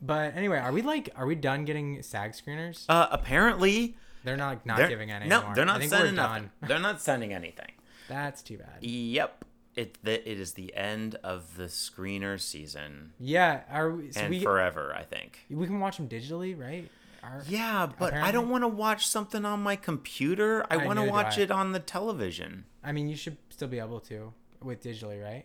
but 0.00 0.36
anyway, 0.36 0.58
are 0.58 0.70
we 0.72 0.82
like, 0.82 1.10
are 1.16 1.26
we 1.26 1.34
done 1.34 1.64
getting 1.64 2.02
SAG 2.02 2.32
screeners? 2.32 2.84
Uh, 2.88 3.08
apparently, 3.10 3.96
They're 4.24 4.36
not 4.36 4.64
not 4.64 4.76
they're, 4.76 4.88
giving 4.88 5.10
any. 5.10 5.26
no, 5.26 5.38
anymore. 5.38 5.54
they're 5.56 5.64
not 5.64 5.82
sending 5.82 6.14
we're 6.16 6.22
nothing. 6.22 6.42
done. 6.60 6.68
They're 6.68 6.78
not 6.78 7.00
sending 7.00 7.32
anything. 7.34 7.72
That's 8.08 8.40
too 8.42 8.58
bad. 8.58 8.82
Yep. 8.82 9.44
It 9.78 10.02
the, 10.02 10.28
it 10.28 10.40
is 10.40 10.54
the 10.54 10.74
end 10.74 11.14
of 11.22 11.56
the 11.56 11.64
screener 11.66 12.40
season 12.40 13.12
Yeah, 13.20 13.60
are 13.70 13.92
we? 13.92 14.10
So 14.10 14.22
and 14.22 14.30
we 14.30 14.40
forever, 14.40 14.92
I 14.92 15.04
think. 15.04 15.46
we 15.48 15.66
can 15.66 15.78
watch 15.78 15.98
them 15.98 16.08
digitally, 16.08 16.58
right? 16.58 16.90
Are, 17.22 17.44
Yeah, 17.48 17.88
but 17.96 18.12
I 18.12 18.32
don't 18.32 18.48
want 18.48 18.64
to 18.64 18.68
watch 18.68 19.06
something 19.06 19.44
on 19.44 19.62
my 19.62 19.76
computer. 19.76 20.66
I 20.68 20.74
I 20.74 20.76
want 20.84 20.98
to 20.98 21.04
watch 21.04 21.38
it 21.38 21.52
on 21.52 21.70
the 21.70 21.78
television. 21.78 22.64
I 22.82 22.90
mean, 22.90 23.08
you 23.08 23.14
should 23.14 23.36
still 23.50 23.68
be 23.68 23.78
able 23.78 24.00
to 24.00 24.32
with 24.60 24.82
digitally, 24.82 25.22
right? 25.22 25.44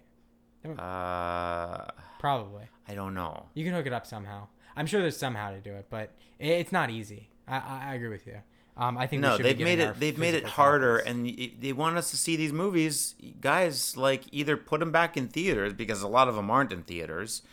Uh, 0.79 1.91
Probably. 2.19 2.63
I 2.87 2.95
don't 2.95 3.13
know. 3.13 3.45
You 3.53 3.63
can 3.65 3.73
hook 3.73 3.85
it 3.85 3.93
up 3.93 4.07
somehow. 4.07 4.47
I'm 4.75 4.87
sure 4.87 5.01
there's 5.01 5.17
somehow 5.17 5.51
to 5.51 5.59
do 5.59 5.73
it, 5.73 5.87
but 5.91 6.11
it, 6.39 6.47
it's 6.47 6.71
not 6.71 6.89
easy. 6.89 7.29
I, 7.47 7.57
I, 7.57 7.81
I 7.91 7.93
agree 7.93 8.09
with 8.09 8.25
you. 8.25 8.37
Um, 8.75 8.97
I 8.97 9.05
think 9.05 9.21
No, 9.21 9.37
they've 9.37 9.59
made 9.59 9.79
it. 9.79 9.99
They've 9.99 10.17
made 10.17 10.33
it 10.33 10.45
harder, 10.45 10.99
copies. 10.99 11.11
and 11.11 11.61
they 11.61 11.73
want 11.73 11.97
us 11.97 12.09
to 12.11 12.17
see 12.17 12.35
these 12.35 12.51
movies. 12.51 13.15
Guys, 13.39 13.95
like 13.95 14.23
either 14.31 14.57
put 14.57 14.79
them 14.79 14.91
back 14.91 15.15
in 15.15 15.27
theaters 15.27 15.73
because 15.73 16.01
a 16.01 16.07
lot 16.07 16.27
of 16.27 16.35
them 16.35 16.49
aren't 16.49 16.71
in 16.71 16.81
theaters, 16.83 17.43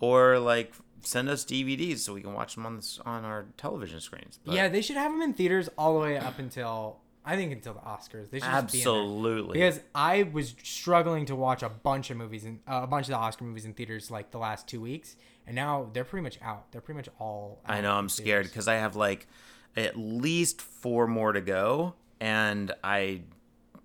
or 0.00 0.38
like 0.38 0.72
send 1.02 1.28
us 1.28 1.44
DVDs 1.44 1.98
so 1.98 2.14
we 2.14 2.22
can 2.22 2.32
watch 2.32 2.54
them 2.54 2.64
on 2.64 2.76
this, 2.76 2.98
on 3.04 3.24
our 3.24 3.46
television 3.56 4.00
screens. 4.00 4.38
But 4.44 4.54
yeah, 4.54 4.68
they 4.68 4.80
should 4.80 4.96
have 4.96 5.12
them 5.12 5.20
in 5.20 5.34
theaters 5.34 5.68
all 5.76 5.94
the 5.94 6.00
way 6.00 6.16
up 6.16 6.38
until 6.38 7.00
I 7.24 7.36
think 7.36 7.52
until 7.52 7.74
the 7.74 7.80
Oscars. 7.80 8.30
They 8.30 8.40
should 8.40 8.48
just 8.48 8.72
be 8.72 8.78
absolutely. 8.78 9.58
Because 9.58 9.80
I 9.94 10.24
was 10.24 10.54
struggling 10.62 11.26
to 11.26 11.36
watch 11.36 11.62
a 11.62 11.68
bunch 11.68 12.10
of 12.10 12.16
movies 12.16 12.44
and 12.44 12.60
uh, 12.66 12.80
a 12.82 12.86
bunch 12.86 13.06
of 13.06 13.10
the 13.10 13.16
Oscar 13.18 13.44
movies 13.44 13.64
in 13.64 13.74
theaters 13.74 14.10
like 14.10 14.30
the 14.30 14.38
last 14.38 14.66
two 14.66 14.80
weeks, 14.80 15.16
and 15.46 15.54
now 15.54 15.90
they're 15.92 16.04
pretty 16.04 16.22
much 16.24 16.38
out. 16.42 16.72
They're 16.72 16.80
pretty 16.80 16.96
much 16.96 17.08
all. 17.20 17.60
I 17.66 17.80
know 17.80 17.92
I'm 17.92 18.08
scared 18.08 18.46
because 18.46 18.68
I 18.68 18.74
have 18.74 18.96
like 18.96 19.28
at 19.76 19.96
least 19.96 20.60
four 20.60 21.06
more 21.06 21.32
to 21.32 21.40
go, 21.40 21.94
and 22.20 22.72
I 22.84 23.22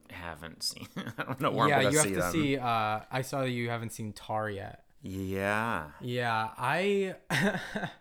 haven't 0.10 0.64
seen. 0.64 0.88
I 1.18 1.24
don't 1.24 1.42
know 1.42 1.52
where 1.52 1.68
Yeah, 1.70 1.78
I'm 1.80 1.84
you 1.84 1.92
gonna 1.92 1.98
have 2.00 2.04
see 2.08 2.14
to 2.14 2.20
them. 2.22 2.32
see. 2.32 2.58
Uh, 2.58 3.00
I 3.12 3.22
saw 3.22 3.42
that 3.42 3.50
you 3.52 3.70
haven't 3.70 3.92
seen 3.94 4.14
Tar 4.14 4.50
yet. 4.50 4.84
Yeah, 5.02 5.86
Yeah, 6.02 6.50
I. 6.58 7.16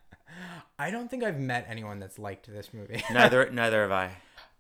I 0.79 0.91
don't 0.91 1.11
think 1.11 1.25
I've 1.25 1.39
met 1.39 1.67
anyone 1.69 1.99
that's 1.99 2.19
liked 2.19 2.47
this 2.47 2.75
movie. 2.75 3.03
neither 3.13 3.51
neither 3.51 3.83
have 3.83 3.93
I. 3.93 4.11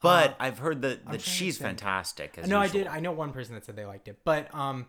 But 0.01 0.31
Uh, 0.33 0.35
I've 0.41 0.59
heard 0.59 0.83
that 0.83 1.05
that 1.11 1.21
she's 1.21 1.59
fantastic. 1.59 2.39
As 2.39 2.49
no, 2.49 2.59
I 2.59 2.69
did. 2.69 2.87
I 2.87 3.01
know 3.01 3.13
one 3.13 3.33
person 3.33 3.55
that 3.55 3.65
said 3.65 3.77
they 3.77 3.85
liked 3.87 4.09
it, 4.09 4.19
but 4.25 4.55
um, 4.55 4.87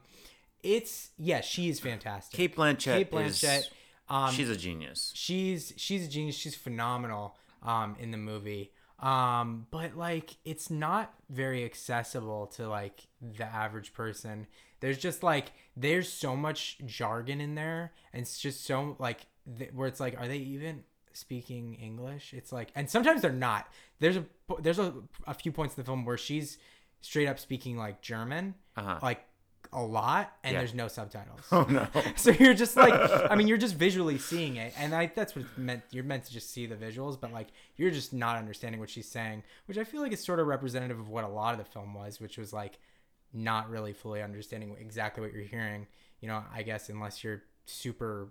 it's 0.63 1.09
yeah, 1.17 1.41
she's 1.41 1.79
fantastic. 1.79 2.35
Cate 2.37 2.55
Blanchett. 2.55 2.93
Cate 2.93 3.11
Blanchett. 3.11 3.59
Is, 3.59 3.69
um, 4.09 4.31
she's 4.31 4.49
a 4.49 4.55
genius. 4.55 5.11
she's 5.15 5.73
she's 5.75 6.05
a 6.05 6.09
genius. 6.09 6.35
She's 6.35 6.55
phenomenal 6.55 7.35
um 7.63 7.95
in 7.99 8.11
the 8.11 8.17
movie. 8.17 8.71
Um, 8.99 9.67
but 9.69 9.95
like 9.95 10.37
it's 10.43 10.71
not 10.71 11.13
very 11.29 11.63
accessible 11.63 12.47
to 12.55 12.67
like 12.67 13.07
the 13.21 13.45
average 13.45 13.93
person. 13.93 14.47
There's 14.79 14.97
just 14.97 15.21
like 15.23 15.51
there's 15.75 16.11
so 16.11 16.35
much 16.35 16.77
jargon 16.85 17.39
in 17.41 17.55
there, 17.55 17.91
and 18.13 18.21
it's 18.23 18.39
just 18.39 18.63
so 18.65 18.95
like 18.99 19.27
th- 19.57 19.71
where 19.73 19.87
it's 19.87 19.99
like, 19.99 20.19
are 20.19 20.27
they 20.27 20.37
even 20.37 20.83
speaking 21.13 21.75
English? 21.75 22.33
It's 22.33 22.51
like, 22.51 22.69
and 22.75 22.89
sometimes 22.89 23.21
they're 23.21 23.31
not. 23.31 23.67
There's 23.99 24.17
a 24.17 24.25
there's 24.61 24.79
a, 24.79 24.93
a 25.27 25.33
few 25.35 25.51
points 25.51 25.75
in 25.77 25.83
the 25.83 25.85
film 25.85 26.03
where 26.05 26.17
she's 26.17 26.57
straight 27.01 27.27
up 27.27 27.37
speaking 27.39 27.77
like 27.77 28.01
German, 28.01 28.55
Uh-huh. 28.75 28.99
like 29.03 29.23
a 29.73 29.81
lot, 29.81 30.31
and 30.43 30.53
Yeah. 30.53 30.59
there's 30.59 30.73
no 30.73 30.87
subtitles. 30.87 31.41
Oh 31.51 31.63
no. 31.69 31.87
so 32.15 32.31
you're 32.31 32.53
just 32.53 32.75
like 32.77 32.93
i 33.31 33.35
mean 33.35 33.47
you're 33.47 33.57
just 33.57 33.75
visually 33.87 34.17
seeing 34.17 34.55
it 34.57 34.73
and 34.77 34.93
i 34.95 35.11
that's 35.13 35.35
what 35.35 35.45
it's 35.45 35.57
meant 35.57 35.83
you're 35.91 36.03
meant 36.03 36.25
to 36.25 36.31
just 36.33 36.51
see 36.51 36.65
the 36.65 36.75
visuals 36.75 37.19
but 37.19 37.31
like 37.33 37.47
you're 37.75 37.91
just 37.91 38.13
not 38.13 38.37
understanding 38.37 38.79
what 38.79 38.89
she's 38.89 39.07
saying 39.07 39.43
which 39.65 39.77
i 39.77 39.83
feel 39.83 40.01
like 40.01 40.11
is 40.13 40.23
sort 40.23 40.39
of 40.39 40.47
representative 40.47 40.99
of 40.99 41.09
what 41.09 41.23
a 41.23 41.27
lot 41.27 41.51
of 41.53 41.57
the 41.59 41.65
film 41.65 41.93
was 41.93 42.19
which 42.21 42.37
was 42.37 42.53
like 42.53 42.79
not 43.33 43.69
really 43.69 43.93
fully 43.93 44.21
understanding 44.21 44.75
exactly 44.79 45.21
what 45.23 45.33
you're 45.33 45.43
hearing 45.43 45.85
you 46.21 46.27
know 46.27 46.43
i 46.53 46.61
guess 46.63 46.89
unless 46.89 47.23
you're 47.23 47.43
super 47.65 48.29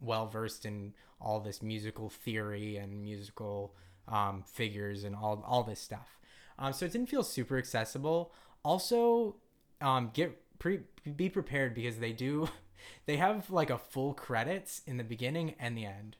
well 0.00 0.26
versed 0.26 0.64
in 0.64 0.94
all 1.20 1.40
this 1.40 1.62
musical 1.62 2.08
theory 2.08 2.76
and 2.76 3.02
musical 3.02 3.74
um, 4.08 4.42
figures 4.46 5.04
and 5.04 5.14
all 5.14 5.42
all 5.46 5.62
this 5.62 5.80
stuff 5.80 6.18
um, 6.58 6.72
so 6.72 6.86
it 6.86 6.92
didn't 6.92 7.08
feel 7.08 7.22
super 7.22 7.58
accessible 7.58 8.32
also 8.64 9.36
um, 9.80 10.10
get 10.14 10.36
pre 10.58 10.80
be 11.16 11.28
prepared 11.28 11.74
because 11.74 11.98
they 11.98 12.12
do 12.12 12.48
they 13.06 13.16
have 13.16 13.50
like 13.50 13.70
a 13.70 13.78
full 13.78 14.14
credits 14.14 14.82
in 14.86 14.96
the 14.96 15.04
beginning 15.04 15.54
and 15.58 15.76
the 15.76 15.84
end 15.86 16.16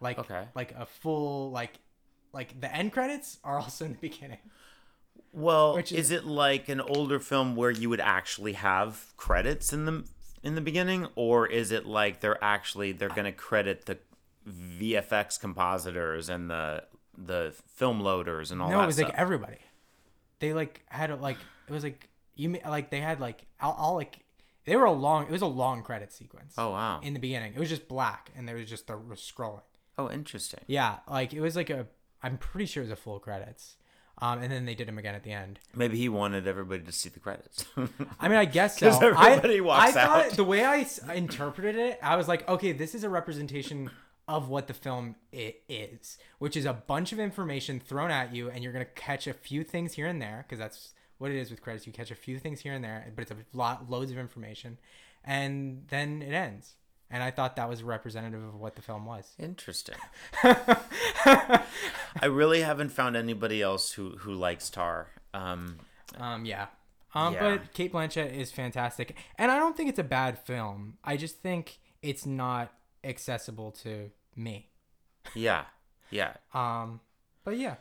like 0.00 0.18
Okay. 0.18 0.44
like 0.54 0.72
a 0.76 0.86
full 0.86 1.50
like 1.50 1.74
like 2.32 2.60
the 2.60 2.74
end 2.74 2.92
credits 2.92 3.38
are 3.44 3.58
also 3.60 3.84
in 3.84 3.92
the 3.92 3.98
beginning 3.98 4.38
Well, 5.32 5.76
is, 5.76 5.92
is- 5.92 6.10
it 6.10 6.24
like 6.24 6.68
an 6.68 6.80
older 6.80 7.18
film 7.20 7.56
where 7.56 7.70
you 7.70 7.88
would 7.90 8.00
actually 8.00 8.52
have 8.54 9.12
credits 9.16 9.72
in 9.72 9.84
the 9.86 10.04
in 10.42 10.54
the 10.56 10.60
beginning, 10.60 11.06
or 11.16 11.46
is 11.46 11.70
it 11.72 11.86
like 11.86 12.20
they're 12.20 12.42
actually 12.44 12.92
they're 12.92 13.08
going 13.08 13.24
to 13.24 13.32
credit 13.32 13.86
the 13.86 13.98
VFX 14.46 15.40
compositors 15.40 16.28
and 16.28 16.50
the 16.50 16.84
the 17.16 17.54
film 17.66 18.00
loaders 18.00 18.50
and 18.50 18.60
all 18.60 18.68
that? 18.68 18.74
no 18.74 18.78
that 18.78 18.84
it 18.84 18.86
was 18.86 18.96
stuff? 18.96 19.08
like 19.10 19.18
everybody 19.18 19.58
they 20.40 20.52
like 20.52 20.82
had 20.88 21.10
a, 21.10 21.16
like 21.16 21.38
it 21.68 21.72
was 21.72 21.82
like 21.82 22.08
you 22.36 22.58
like 22.66 22.90
they 22.90 23.00
had 23.00 23.20
like 23.20 23.46
all, 23.60 23.72
all 23.78 23.94
like 23.94 24.20
they 24.64 24.76
were 24.76 24.84
a 24.84 24.92
long 24.92 25.24
it 25.24 25.30
was 25.30 25.42
a 25.42 25.46
long 25.46 25.82
credit 25.82 26.12
sequence 26.12 26.54
oh 26.58 26.70
wow. 26.70 27.00
in 27.02 27.14
the 27.14 27.20
beginning 27.20 27.52
it 27.54 27.58
was 27.58 27.68
just 27.68 27.88
black 27.88 28.30
and 28.36 28.48
there 28.48 28.56
was 28.56 28.68
just 28.68 28.86
the 28.86 28.94
scrolling 29.14 29.60
Oh, 29.96 30.10
interesting. 30.10 30.60
yeah 30.66 30.96
like 31.08 31.32
it 31.32 31.40
was 31.40 31.54
like 31.54 31.70
a 31.70 31.86
i'm 32.22 32.36
pretty 32.38 32.66
sure 32.66 32.82
it 32.82 32.86
was 32.86 32.92
a 32.92 32.96
full 32.96 33.20
credits 33.20 33.76
um, 34.18 34.40
and 34.40 34.50
then 34.52 34.64
they 34.64 34.76
did 34.76 34.86
them 34.86 34.96
again 34.98 35.16
at 35.16 35.24
the 35.24 35.32
end 35.32 35.58
Maybe 35.74 35.96
he 35.98 36.08
wanted 36.08 36.46
everybody 36.46 36.82
to 36.84 36.92
see 36.92 37.08
the 37.08 37.18
credits. 37.18 37.64
I 38.20 38.28
mean, 38.28 38.38
I 38.38 38.44
guess 38.44 38.78
so. 38.78 38.86
everybody 38.88 39.58
I, 39.58 39.60
walks 39.60 39.96
I 39.96 40.04
thought 40.04 40.26
out. 40.26 40.32
the 40.32 40.44
way 40.44 40.64
I 40.64 40.78
s- 40.82 41.00
interpreted 41.12 41.74
it, 41.74 41.98
I 42.00 42.14
was 42.14 42.28
like, 42.28 42.48
okay, 42.48 42.70
this 42.70 42.94
is 42.94 43.02
a 43.02 43.08
representation 43.08 43.90
of 44.28 44.48
what 44.48 44.68
the 44.68 44.72
film 44.72 45.16
it 45.32 45.62
is, 45.68 46.16
which 46.38 46.56
is 46.56 46.64
a 46.64 46.72
bunch 46.72 47.12
of 47.12 47.18
information 47.18 47.80
thrown 47.80 48.12
at 48.12 48.32
you, 48.32 48.48
and 48.48 48.62
you're 48.62 48.72
gonna 48.72 48.84
catch 48.84 49.26
a 49.26 49.32
few 49.34 49.64
things 49.64 49.94
here 49.94 50.06
and 50.06 50.22
there 50.22 50.44
because 50.48 50.60
that's 50.60 50.94
what 51.18 51.30
it 51.30 51.36
is 51.36 51.50
with 51.50 51.60
credits. 51.62 51.86
You 51.86 51.92
catch 51.92 52.10
a 52.10 52.14
few 52.14 52.38
things 52.38 52.60
here 52.60 52.72
and 52.72 52.82
there, 52.84 53.10
but 53.14 53.22
it's 53.22 53.30
a 53.30 53.36
lot, 53.56 53.88
loads 53.90 54.10
of 54.10 54.18
information, 54.18 54.78
and 55.24 55.84
then 55.88 56.22
it 56.22 56.32
ends. 56.32 56.74
And 57.10 57.22
I 57.22 57.30
thought 57.30 57.56
that 57.56 57.68
was 57.68 57.82
representative 57.82 58.42
of 58.42 58.54
what 58.56 58.74
the 58.76 58.82
film 58.82 59.04
was. 59.06 59.34
Interesting. 59.38 59.96
I 60.42 62.26
really 62.26 62.62
haven't 62.62 62.90
found 62.90 63.16
anybody 63.16 63.62
else 63.62 63.92
who 63.92 64.10
who 64.18 64.34
likes 64.34 64.70
Tar. 64.70 65.08
Um, 65.32 65.78
Um, 66.18 66.44
yeah. 66.44 66.66
Um, 67.14 67.34
Yeah. 67.34 67.40
but 67.56 67.72
Cate 67.72 67.92
Blanchett 67.92 68.32
is 68.32 68.50
fantastic, 68.50 69.16
and 69.38 69.50
I 69.50 69.58
don't 69.58 69.76
think 69.76 69.88
it's 69.88 69.98
a 69.98 70.04
bad 70.04 70.38
film. 70.38 70.98
I 71.04 71.16
just 71.16 71.38
think 71.40 71.78
it's 72.02 72.26
not 72.26 72.72
accessible 73.04 73.70
to 73.82 74.10
me. 74.34 74.70
yeah, 75.34 75.64
yeah. 76.10 76.34
Um, 76.52 77.00
but 77.44 77.56
yeah, 77.56 77.76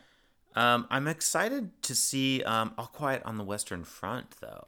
Um, 0.55 0.87
I'm 0.89 1.07
excited 1.07 1.81
to 1.83 1.95
see 1.95 2.43
um, 2.43 2.73
All 2.77 2.87
Quiet 2.87 3.21
on 3.25 3.37
the 3.37 3.43
Western 3.43 3.83
Front, 3.83 4.35
though. 4.39 4.67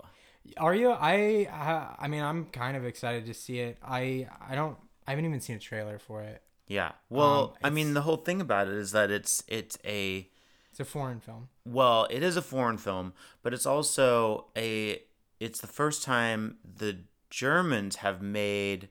are 0.58 0.74
you? 0.76 0.92
I, 0.92 1.48
I, 1.52 1.96
I 2.00 2.08
mean, 2.08 2.22
I'm 2.24 2.46
kind 2.46 2.76
of 2.78 2.86
excited 2.86 3.26
to 3.28 3.34
see 3.34 3.60
it. 3.60 3.78
I, 3.84 4.28
I 4.48 4.56
don't, 4.56 4.78
I 5.08 5.12
haven't 5.12 5.26
even 5.26 5.40
seen 5.42 5.56
a 5.58 5.60
trailer 5.60 6.00
for 6.00 6.22
it. 6.24 6.42
Yeah. 6.68 6.94
Well, 7.10 7.52
Um, 7.58 7.58
I 7.64 7.70
mean, 7.70 7.94
the 7.94 8.02
whole 8.02 8.18
thing 8.18 8.42
about 8.42 8.68
it 8.68 8.74
is 8.74 8.92
that 8.94 9.12
it's 9.12 9.44
it's 9.48 9.78
a 9.86 10.28
It's 10.72 10.80
a 10.80 10.86
foreign 10.86 11.20
film. 11.20 11.50
well, 11.64 12.08
it 12.10 12.24
is 12.24 12.36
a 12.38 12.42
foreign 12.42 12.80
film, 12.80 13.14
but 13.44 13.54
it's 13.54 13.68
also 13.68 14.48
a 14.58 15.04
it's 15.40 15.60
the 15.62 15.68
first 15.68 16.02
time 16.04 16.58
the 16.64 17.02
Germans 17.30 17.98
have 17.98 18.22
made 18.24 18.90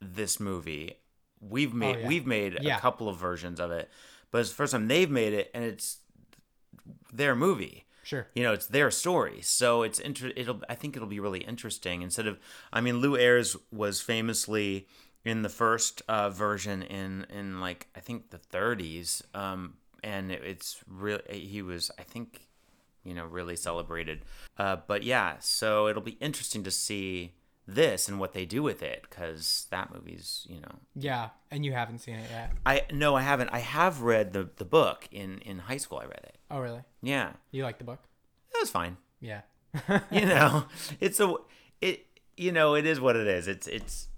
this 0.00 0.40
movie. 0.40 0.96
We've 1.40 1.72
made 1.72 1.96
Oh, 1.96 1.98
yeah. 2.00 2.08
we've 2.08 2.26
made 2.26 2.58
Yeah. 2.60 2.78
a 2.78 2.80
couple 2.80 3.08
of 3.08 3.16
versions 3.18 3.60
of 3.60 3.70
it, 3.70 3.88
but 4.32 4.38
it's 4.40 4.50
the 4.50 4.56
first 4.56 4.72
time 4.72 4.88
they've 4.88 5.10
made 5.10 5.32
it, 5.32 5.50
and 5.54 5.62
it's 5.62 5.98
their 7.12 7.34
movie. 7.34 7.84
Sure. 8.02 8.28
you 8.36 8.44
know 8.44 8.52
it's 8.52 8.66
their 8.68 8.88
story 8.92 9.40
so 9.42 9.82
it's 9.82 9.98
inter- 9.98 10.30
it'll 10.36 10.60
i 10.68 10.76
think 10.76 10.94
it'll 10.94 11.08
be 11.08 11.18
really 11.18 11.40
interesting 11.40 12.02
instead 12.02 12.28
of 12.28 12.38
i 12.72 12.80
mean 12.80 12.98
lew 12.98 13.16
ayres 13.16 13.56
was 13.72 14.00
famously 14.00 14.86
in 15.24 15.42
the 15.42 15.48
first 15.48 16.02
uh, 16.06 16.30
version 16.30 16.82
in 16.84 17.26
in 17.30 17.58
like 17.60 17.88
i 17.96 18.00
think 18.00 18.30
the 18.30 18.38
30s 18.38 19.22
um 19.34 19.74
and 20.04 20.30
it, 20.30 20.40
it's 20.44 20.84
real 20.86 21.18
he 21.28 21.62
was 21.62 21.90
i 21.98 22.02
think 22.02 22.46
you 23.02 23.12
know 23.12 23.26
really 23.26 23.56
celebrated 23.56 24.24
uh 24.56 24.76
but 24.86 25.02
yeah 25.02 25.34
so 25.40 25.88
it'll 25.88 26.00
be 26.00 26.16
interesting 26.20 26.62
to 26.62 26.70
see 26.70 27.32
this 27.68 28.08
and 28.08 28.20
what 28.20 28.32
they 28.32 28.44
do 28.46 28.62
with 28.62 28.80
it 28.82 29.04
because 29.08 29.66
that 29.70 29.92
movie's 29.92 30.46
you 30.48 30.60
know 30.60 30.76
Yeah, 30.94 31.30
and 31.50 31.64
you 31.64 31.72
haven't 31.72 31.98
seen 31.98 32.16
it 32.16 32.30
yet. 32.30 32.52
i 32.64 32.82
no 32.92 33.16
i 33.16 33.22
haven't 33.22 33.50
i 33.52 33.58
have 33.58 34.02
read 34.02 34.32
the 34.32 34.48
the 34.56 34.64
book 34.64 35.08
in 35.10 35.38
in 35.40 35.58
high 35.58 35.76
school 35.78 35.98
i 35.98 36.04
read 36.04 36.20
it 36.24 36.36
Oh, 36.50 36.60
really? 36.60 36.82
yeah 37.02 37.32
You 37.50 37.64
like 37.64 37.78
the 37.78 37.84
book? 37.84 38.00
it 38.54 38.58
was 38.60 38.70
fine 38.70 38.96
Yeah. 39.20 39.40
you 40.10 40.26
know 40.26 40.66
it's 41.00 41.18
a 41.20 41.34
it 41.80 42.06
you 42.36 42.52
know 42.52 42.74
it 42.76 42.86
is 42.86 43.00
what 43.00 43.16
it 43.16 43.26
is 43.26 43.48
it's 43.48 43.66
it's 43.66 44.08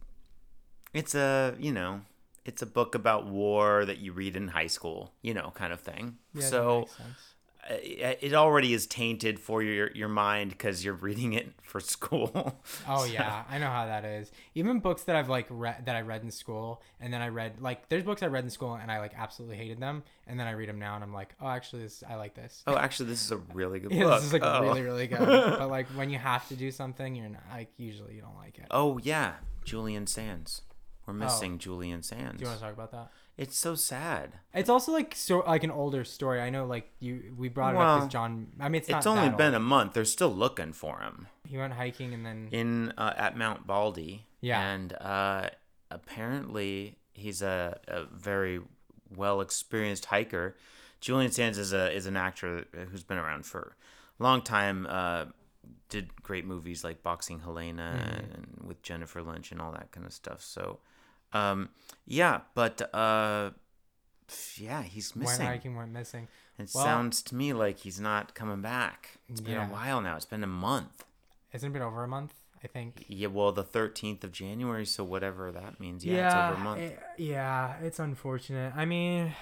it's 0.92 1.14
a 1.14 1.54
you 1.58 1.72
know 1.72 2.02
it's 2.44 2.62
a 2.62 2.66
book 2.66 2.94
about 2.94 3.26
war 3.26 3.84
that 3.84 3.98
you 3.98 4.12
read 4.12 4.36
in 4.36 4.48
high 4.48 4.66
school 4.68 5.12
you 5.22 5.32
know 5.34 5.50
kind 5.54 5.72
of 5.72 5.80
thing 5.80 6.18
Yeah, 6.34 6.42
so 6.46 6.88
Uh, 7.70 7.74
it 7.82 8.32
already 8.32 8.72
is 8.72 8.86
tainted 8.86 9.38
for 9.38 9.62
your 9.62 9.90
your 9.92 10.08
mind 10.08 10.50
because 10.50 10.82
you're 10.84 10.94
reading 10.94 11.34
it 11.34 11.52
for 11.62 11.80
school 11.80 12.58
Oh 12.88 13.04
yeah, 13.04 13.44
I 13.50 13.58
know 13.58 13.66
how 13.66 13.84
that 13.86 14.04
is. 14.04 14.32
Even 14.54 14.80
books 14.80 15.02
that 15.04 15.16
I've 15.16 15.28
like 15.28 15.46
read 15.50 15.84
that 15.84 15.94
I 15.94 16.00
read 16.00 16.22
in 16.22 16.30
school, 16.30 16.82
and 16.98 17.12
then 17.12 17.20
I 17.20 17.28
read 17.28 17.60
like 17.60 17.88
there's 17.90 18.04
books 18.04 18.22
I 18.22 18.26
read 18.26 18.44
in 18.44 18.50
school 18.50 18.74
and 18.74 18.90
I 18.90 19.00
like 19.00 19.12
absolutely 19.16 19.56
hated 19.56 19.80
them, 19.80 20.02
and 20.26 20.40
then 20.40 20.46
I 20.46 20.52
read 20.52 20.68
them 20.68 20.78
now 20.78 20.94
and 20.94 21.04
I'm 21.04 21.12
like, 21.12 21.34
oh, 21.42 21.48
actually, 21.48 21.82
this 21.82 22.02
I 22.08 22.14
like 22.14 22.34
this. 22.34 22.62
oh 22.66 22.76
actually 22.76 23.10
this 23.10 23.22
is 23.24 23.32
a 23.32 23.36
really 23.52 23.80
good 23.80 23.92
Yeah, 23.92 24.04
book 24.04 24.14
this 24.16 24.24
is 24.24 24.32
like 24.32 24.42
oh. 24.44 24.62
really 24.62 24.82
really 24.82 25.06
good. 25.06 25.20
Oh. 25.20 25.56
but 25.58 25.68
like 25.68 25.88
when 25.88 26.08
you 26.08 26.18
have 26.18 26.48
to 26.48 26.56
do 26.56 26.70
something, 26.70 27.14
you're 27.14 27.28
not 27.28 27.42
like 27.52 27.68
usually 27.76 28.14
you 28.14 28.22
don't 28.22 28.36
like 28.36 28.58
it. 28.58 28.66
oh 28.70 28.98
yeah 29.02 29.34
julian 29.64 30.06
sands 30.06 30.62
we're 31.06 31.12
oh. 31.12 31.16
missing 31.16 31.58
julian 31.58 32.02
sands 32.02 32.36
Oh. 32.36 32.38
Do 32.38 32.44
you 32.44 32.48
want 32.48 32.60
to 32.60 32.64
talk 32.64 32.72
about 32.74 32.92
that? 32.92 33.10
It's 33.38 33.56
so 33.56 33.74
sad 33.74 34.32
It's 34.52 34.68
also 34.68 34.92
like 34.92 35.14
so 35.14 35.38
like 35.46 35.62
an 35.64 35.70
older 35.70 36.04
story. 36.04 36.40
I 36.40 36.50
know 36.50 36.66
like 36.66 36.90
you 37.00 37.32
we 37.38 37.48
brought 37.48 37.74
it 37.74 37.78
up 37.80 37.98
because 38.00 38.12
John. 38.12 38.48
I 38.60 38.68
mean, 38.68 38.80
it's, 38.80 38.88
it's 38.90 39.06
only 39.06 39.30
been 39.30 39.54
old. 39.54 39.62
a 39.62 39.66
month 39.74 39.92
they're 39.94 40.04
still 40.04 40.34
looking 40.34 40.72
for 40.72 40.98
him 41.00 41.28
He 41.46 41.56
went 41.56 41.72
hiking 41.74 42.12
and 42.14 42.26
then 42.26 42.48
in 42.50 42.92
uh, 42.98 43.14
at 43.16 43.36
Mount 43.38 43.66
Baldy. 43.66 44.26
Yeah. 44.40 44.60
And 44.72 44.92
uh, 44.92 45.48
apparently 45.90 46.96
he's 47.12 47.42
a, 47.42 47.78
a 47.88 48.04
very 48.04 48.60
well 49.14 49.40
experienced 49.40 50.06
hiker. 50.06 50.56
Julian 51.00 51.30
Sands 51.30 51.58
is 51.58 51.72
a 51.72 51.92
is 51.94 52.06
an 52.06 52.16
actor 52.16 52.64
who's 52.90 53.04
been 53.04 53.18
around 53.18 53.46
for 53.46 53.76
a 54.18 54.22
long 54.22 54.42
time. 54.42 54.86
Uh, 54.88 55.26
did 55.88 56.10
great 56.22 56.44
movies 56.44 56.84
like 56.84 57.02
Boxing 57.02 57.40
Helena 57.40 57.94
Mm-hmm. 57.98 58.34
and 58.34 58.68
with 58.68 58.82
Jennifer 58.82 59.22
Lynch 59.22 59.52
and 59.52 59.60
all 59.60 59.72
that 59.72 59.90
kind 59.92 60.06
of 60.06 60.12
stuff. 60.12 60.42
So, 60.42 60.80
um, 61.32 61.68
yeah, 62.06 62.40
but 62.54 62.92
uh, 62.94 63.50
yeah, 64.56 64.82
he's 64.82 65.14
missing. 65.16 65.46
hiking 65.46 65.76
went 65.76 65.92
missing. 65.92 66.28
It 66.58 66.70
Well- 66.74 66.84
sounds 66.84 67.22
to 67.22 67.34
me 67.34 67.52
like 67.52 67.78
he's 67.78 68.00
not 68.00 68.34
coming 68.34 68.60
back. 68.62 69.18
It's 69.28 69.40
been 69.40 69.52
Yeah. 69.54 69.68
a 69.68 69.72
while 69.72 70.00
now. 70.00 70.16
It's 70.16 70.24
been 70.24 70.42
a 70.44 70.48
month. 70.48 71.04
Hasn't 71.50 71.70
it 71.70 71.72
been 71.72 71.82
over 71.82 72.02
a 72.04 72.08
month? 72.08 72.34
I 72.62 72.66
think. 72.66 73.04
Yeah, 73.08 73.28
well, 73.28 73.52
the 73.52 73.62
13th 73.62 74.24
of 74.24 74.32
January, 74.32 74.84
so 74.84 75.04
whatever 75.04 75.52
that 75.52 75.78
means. 75.78 76.04
Yeah, 76.04 76.26
it's 76.26 76.34
over 76.34 76.60
a 76.60 76.64
month. 76.64 76.80
it- 76.80 77.00
yeah, 77.16 77.76
it's 77.80 78.00
unfortunate. 78.00 78.74
I 78.74 78.84
mean, 78.84 79.32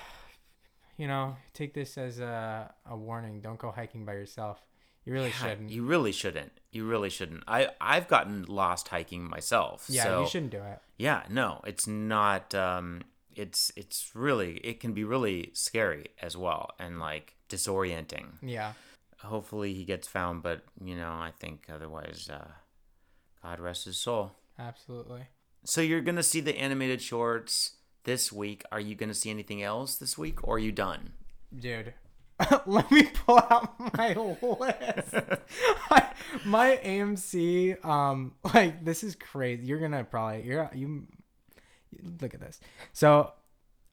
you 0.99 1.07
know, 1.09 1.37
take 1.55 1.73
this 1.73 1.97
as 1.97 2.19
a, 2.21 2.75
a 2.85 2.97
warning. 2.97 3.41
Don't 3.41 3.59
go 3.59 3.71
hiking 3.71 4.05
by 4.05 4.13
yourself. 4.13 4.61
You 5.07 5.13
really 5.13 5.29
Yeah, 5.29 5.49
shouldn't. 5.49 5.71
You 5.71 5.85
really 5.85 6.13
shouldn't. 6.13 6.53
You 6.73 6.85
really 6.85 7.09
shouldn't. 7.11 7.45
I 7.49 7.71
I've 7.81 8.09
gotten 8.09 8.45
lost 8.45 8.89
hiking 8.89 9.31
myself. 9.31 9.87
yeah, 9.89 10.03
so, 10.03 10.23
you 10.23 10.29
shouldn't 10.29 10.51
do 10.51 10.63
it. 10.63 10.81
Yeah, 10.99 11.23
no, 11.31 11.61
it's 11.65 11.87
not. 11.87 12.55
Um, 12.55 13.03
it's 13.35 13.71
it's 13.77 14.11
really 14.15 14.57
it 14.59 14.81
can 14.81 14.93
be 14.93 15.05
really 15.05 15.51
scary 15.55 16.09
as 16.21 16.37
well 16.37 16.71
and 16.79 16.99
like 16.99 17.37
disorienting. 17.49 18.27
Yeah. 18.43 18.73
Hopefully 19.23 19.73
he 19.75 19.85
gets 19.85 20.09
found, 20.09 20.43
but 20.43 20.63
you 20.85 20.97
know 20.97 21.11
I 21.13 21.33
think 21.39 21.67
otherwise, 21.73 22.29
uh, 22.31 22.49
God 23.43 23.61
rest 23.61 23.85
his 23.85 23.99
soul. 23.99 24.33
Absolutely. 24.59 25.29
So 25.65 25.81
you're 25.81 26.01
gonna 26.01 26.23
see 26.23 26.41
the 26.41 26.59
animated 26.59 27.01
shorts 27.01 27.77
this 28.05 28.33
week. 28.33 28.65
Are 28.73 28.81
you 28.81 28.95
gonna 28.97 29.15
see 29.15 29.31
anything 29.31 29.63
else 29.63 29.97
this 29.97 30.19
week, 30.19 30.43
or 30.47 30.57
are 30.57 30.59
you 30.59 30.73
done? 30.73 31.13
Dude, 31.57 31.95
let 32.67 32.91
me 32.91 33.05
pull 33.05 33.39
out 33.39 33.97
my 33.97 34.13
list. 34.15 35.15
I- 35.91 36.07
my 36.45 36.79
AMC, 36.85 37.85
um, 37.85 38.33
like 38.55 38.85
this 38.85 39.03
is 39.05 39.15
crazy. 39.15 39.65
You're 39.67 39.79
gonna 39.79 40.05
probably 40.05 40.43
you're 40.43 40.71
you 40.75 41.07
look 42.21 42.35
at 42.35 42.41
this. 42.41 42.61
So, 42.93 43.33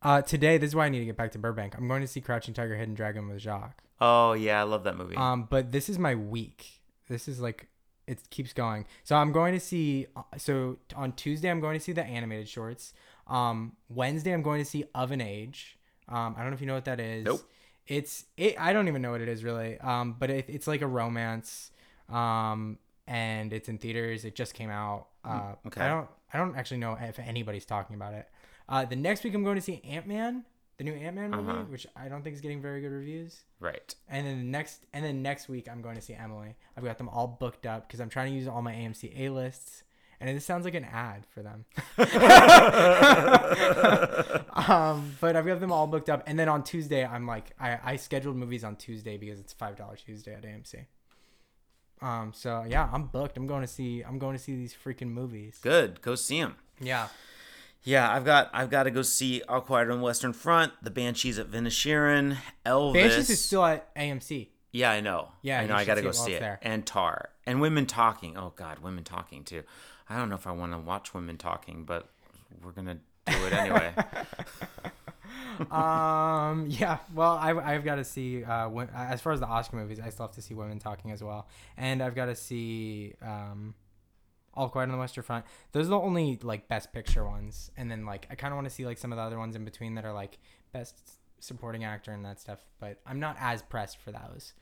uh, 0.01 0.21
today 0.21 0.57
this 0.57 0.69
is 0.69 0.75
why 0.75 0.85
I 0.85 0.89
need 0.89 0.99
to 0.99 1.05
get 1.05 1.17
back 1.17 1.31
to 1.33 1.39
Burbank. 1.39 1.75
I'm 1.77 1.87
going 1.87 2.01
to 2.01 2.07
see 2.07 2.21
Crouching 2.21 2.53
Tiger, 2.53 2.75
Hidden 2.75 2.95
Dragon 2.95 3.27
with 3.29 3.39
Jacques. 3.39 3.83
Oh 4.01 4.33
yeah, 4.33 4.59
I 4.59 4.63
love 4.63 4.83
that 4.83 4.97
movie. 4.97 5.15
Um, 5.15 5.47
but 5.49 5.71
this 5.71 5.89
is 5.89 5.97
my 5.97 6.15
week. 6.15 6.81
This 7.09 7.27
is 7.27 7.39
like 7.39 7.67
it 8.07 8.29
keeps 8.29 8.53
going. 8.53 8.85
So 9.03 9.15
I'm 9.15 9.31
going 9.31 9.53
to 9.53 9.59
see. 9.59 10.07
So 10.37 10.77
on 10.95 11.13
Tuesday 11.13 11.49
I'm 11.49 11.61
going 11.61 11.77
to 11.77 11.83
see 11.83 11.93
the 11.93 12.03
animated 12.03 12.49
shorts. 12.49 12.93
Um, 13.27 13.73
Wednesday 13.87 14.31
I'm 14.31 14.41
going 14.41 14.61
to 14.61 14.69
see 14.69 14.83
Of 14.93 15.11
an 15.11 15.21
Age. 15.21 15.77
Um, 16.09 16.35
I 16.37 16.41
don't 16.41 16.49
know 16.49 16.55
if 16.55 16.61
you 16.61 16.67
know 16.67 16.73
what 16.73 16.85
that 16.85 16.99
is. 16.99 17.23
Nope. 17.23 17.41
It's 17.87 18.25
it. 18.37 18.55
I 18.59 18.73
don't 18.73 18.87
even 18.87 19.01
know 19.01 19.11
what 19.11 19.21
it 19.21 19.27
is 19.29 19.43
really. 19.43 19.77
Um, 19.79 20.15
but 20.17 20.29
it, 20.29 20.45
it's 20.47 20.67
like 20.67 20.81
a 20.81 20.87
romance. 20.87 21.71
Um, 22.09 22.77
and 23.07 23.51
it's 23.51 23.67
in 23.69 23.77
theaters. 23.77 24.23
It 24.25 24.35
just 24.35 24.53
came 24.53 24.69
out. 24.69 25.07
Uh, 25.25 25.53
okay. 25.67 25.81
I 25.81 25.89
don't. 25.89 26.07
I 26.33 26.37
don't 26.37 26.55
actually 26.55 26.77
know 26.77 26.97
if 26.99 27.19
anybody's 27.19 27.65
talking 27.65 27.95
about 27.95 28.13
it. 28.13 28.27
Uh, 28.67 28.85
the 28.85 28.95
next 28.95 29.23
week 29.23 29.33
I'm 29.35 29.43
going 29.43 29.55
to 29.55 29.61
see 29.61 29.81
Ant 29.83 30.07
Man, 30.07 30.45
the 30.77 30.83
new 30.83 30.93
Ant 30.93 31.15
Man 31.15 31.31
movie, 31.31 31.49
Uh-huh. 31.51 31.63
which 31.69 31.85
I 31.95 32.07
don't 32.07 32.23
think 32.23 32.33
is 32.35 32.41
getting 32.41 32.61
very 32.61 32.81
good 32.81 32.91
reviews. 32.91 33.41
right. 33.59 33.93
And 34.09 34.25
then 34.25 34.37
the 34.39 34.45
next, 34.45 34.85
and 34.93 35.03
then 35.05 35.21
next 35.21 35.47
week, 35.49 35.67
I'm 35.69 35.81
going 35.81 35.95
to 35.95 36.01
see 36.01 36.13
Emily. 36.13 36.55
I've 36.77 36.83
got 36.83 36.97
them 36.97 37.09
all 37.09 37.27
booked 37.27 37.65
up 37.65 37.87
because 37.87 37.99
I'm 37.99 38.09
trying 38.09 38.31
to 38.31 38.35
use 38.37 38.47
all 38.47 38.61
my 38.61 38.73
AMC 38.73 39.19
A 39.19 39.29
lists. 39.29 39.83
And 40.23 40.37
this 40.37 40.45
sounds 40.45 40.63
like 40.63 40.73
an 40.73 40.85
ad 40.85 41.25
for 41.31 41.43
them. 41.43 41.65
um, 44.53 45.17
but 45.19 45.35
I've 45.35 45.45
got 45.45 45.59
them 45.59 45.73
all 45.73 45.85
booked 45.85 46.09
up. 46.09 46.23
And 46.25 46.39
then 46.39 46.47
on 46.47 46.63
Tuesday, 46.63 47.05
I'm 47.05 47.27
like, 47.27 47.51
I, 47.59 47.77
I 47.83 47.95
scheduled 47.97 48.37
movies 48.37 48.63
on 48.63 48.77
Tuesday 48.77 49.17
because 49.17 49.41
it's 49.41 49.51
five 49.51 49.75
dollars 49.75 50.01
Tuesday 50.01 50.33
at 50.33 50.43
AMC. 50.43 50.85
Um, 52.01 52.31
so 52.33 52.63
yeah, 52.65 52.89
I'm 52.93 53.07
booked. 53.07 53.35
I'm 53.35 53.47
going 53.47 53.63
to 53.63 53.67
see. 53.67 54.01
I'm 54.01 54.17
going 54.17 54.37
to 54.37 54.41
see 54.41 54.55
these 54.55 54.73
freaking 54.73 55.09
movies. 55.09 55.59
Good. 55.61 56.01
Go 56.01 56.15
see 56.15 56.37
him. 56.37 56.55
Yeah. 56.79 57.09
Yeah, 57.83 58.09
I've 58.09 58.23
got 58.23 58.49
I've 58.53 58.69
got 58.69 58.83
to 58.83 58.91
go 58.91 59.01
see 59.01 59.41
All 59.49 59.59
Quiet 59.59 59.89
on 59.89 59.97
the 59.97 60.03
Western 60.05 60.31
Front, 60.31 60.71
The 60.81 60.89
Banshees 60.89 61.37
of 61.37 61.47
Inisherin, 61.49 62.37
Elvis. 62.65 62.93
Banshees 62.93 63.29
is 63.29 63.41
still 63.43 63.65
at 63.65 63.93
AMC. 63.95 64.47
yeah, 64.71 64.89
I 64.89 65.01
know. 65.01 65.31
Yeah, 65.41 65.59
I 65.59 65.65
know. 65.65 65.75
I 65.75 65.83
got 65.83 65.95
to 65.95 66.01
go 66.01 66.11
see 66.11 66.31
it. 66.31 66.39
there. 66.39 66.59
And 66.61 66.85
Tar 66.85 67.31
and 67.45 67.59
Women 67.59 67.85
Talking. 67.85 68.37
Oh 68.37 68.53
God, 68.55 68.79
Women 68.79 69.03
Talking 69.03 69.43
too. 69.43 69.63
I 70.13 70.17
don't 70.17 70.29
know 70.29 70.35
if 70.35 70.45
I 70.47 70.51
want 70.51 70.73
to 70.73 70.77
watch 70.77 71.13
Women 71.13 71.37
Talking, 71.37 71.85
but 71.85 72.09
we're 72.63 72.71
gonna 72.71 72.99
do 73.25 73.45
it 73.45 73.53
anyway. 73.53 73.93
um 75.71 76.65
yeah 76.67 76.97
well 77.13 77.37
I, 77.37 77.51
i've 77.51 77.83
got 77.83 77.95
to 77.95 78.03
see 78.03 78.43
uh 78.43 78.67
when, 78.69 78.89
as 78.95 79.21
far 79.21 79.33
as 79.33 79.39
the 79.39 79.45
oscar 79.45 79.75
movies 79.77 79.99
i 79.99 80.09
still 80.09 80.25
have 80.25 80.35
to 80.35 80.41
see 80.41 80.55
women 80.55 80.79
talking 80.79 81.11
as 81.11 81.23
well. 81.23 81.47
And 81.77 82.01
i've 82.01 82.15
got 82.15 82.25
to 82.25 82.35
see 82.35 83.13
um 83.21 83.75
all 84.55 84.69
quiet 84.69 84.85
on 84.85 84.91
the 84.91 84.97
western 84.99 85.23
front. 85.23 85.45
Those 85.71 85.87
are 85.87 85.91
the 85.91 85.99
only 85.99 86.39
like 86.43 86.67
best 86.67 86.93
picture 86.93 87.25
ones. 87.25 87.71
And 87.75 87.89
then 87.89 88.05
like 88.05 88.27
i 88.29 88.35
kind 88.35 88.51
of 88.51 88.57
want 88.57 88.67
to 88.67 88.73
see 88.73 88.85
like 88.85 88.97
some 88.97 89.11
of 89.11 89.17
the 89.17 89.23
other 89.23 89.37
ones 89.37 89.55
in 89.55 89.65
between 89.65 89.95
that 89.95 90.05
are 90.05 90.13
like 90.13 90.37
best 90.71 90.95
supporting 91.39 91.83
actor 91.83 92.11
and 92.11 92.23
that 92.23 92.39
stuff 92.39 92.59
but 92.79 92.99
i'm 93.05 93.19
not 93.19 93.35
as 93.39 93.61
pressed 93.61 93.97
for 93.97 94.11
those. 94.11 94.53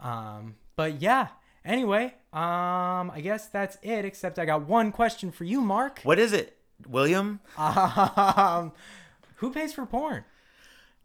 Um 0.00 0.56
but 0.76 1.00
yeah 1.00 1.28
anyway 1.64 2.14
um 2.32 3.10
i 3.10 3.20
guess 3.22 3.46
that's 3.48 3.78
it 3.82 4.04
except 4.04 4.38
i 4.38 4.44
got 4.44 4.66
one 4.66 4.92
question 4.92 5.30
for 5.30 5.44
you 5.44 5.60
mark 5.60 6.00
what 6.02 6.18
is 6.18 6.32
it, 6.32 6.56
William? 6.88 7.40
um 7.56 8.72
who 9.36 9.50
pays 9.52 9.72
for 9.72 9.86
porn 9.86 10.24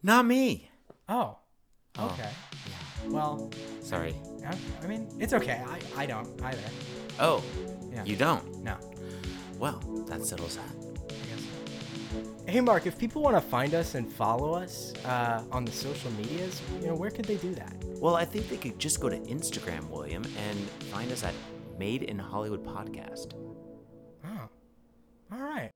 Not 0.03 0.25
me. 0.25 0.69
Oh. 1.09 1.37
Okay. 1.97 2.29
Well, 3.07 3.49
Sorry. 3.81 4.15
I, 4.47 4.55
I 4.83 4.87
mean, 4.87 5.09
it's 5.19 5.33
okay. 5.33 5.59
I, 5.67 6.03
I 6.03 6.05
don't 6.05 6.29
either. 6.41 6.61
Oh, 7.19 7.43
Yeah. 7.91 8.05
you 8.05 8.15
don't. 8.15 8.63
No. 8.63 8.77
Well, 9.57 9.79
that 10.07 10.23
settles 10.25 10.55
that. 10.55 10.73
Hey, 12.47 12.61
Mark, 12.61 12.87
if 12.87 12.97
people 12.97 13.21
want 13.21 13.35
to 13.35 13.41
find 13.41 13.75
us 13.75 13.95
and 13.95 14.11
follow 14.11 14.53
us 14.53 14.93
uh, 15.05 15.43
on 15.51 15.65
the 15.65 15.71
social 15.71 16.11
medias, 16.11 16.61
you 16.81 16.87
know, 16.87 16.95
where 16.95 17.11
could 17.11 17.25
they 17.25 17.35
do 17.35 17.53
that? 17.55 17.73
Well, 17.99 18.15
I 18.15 18.25
think 18.25 18.49
they 18.49 18.57
could 18.57 18.79
just 18.79 18.99
go 18.99 19.09
to 19.09 19.17
Instagram, 19.17 19.87
William, 19.89 20.23
and 20.37 20.59
find 20.91 21.11
us 21.11 21.23
at 21.23 21.33
Made 21.77 22.03
in 22.03 22.17
Hollywood 22.17 22.65
Podcast. 22.65 23.33
Oh, 24.25 24.49
all 25.31 25.39
right. 25.39 25.69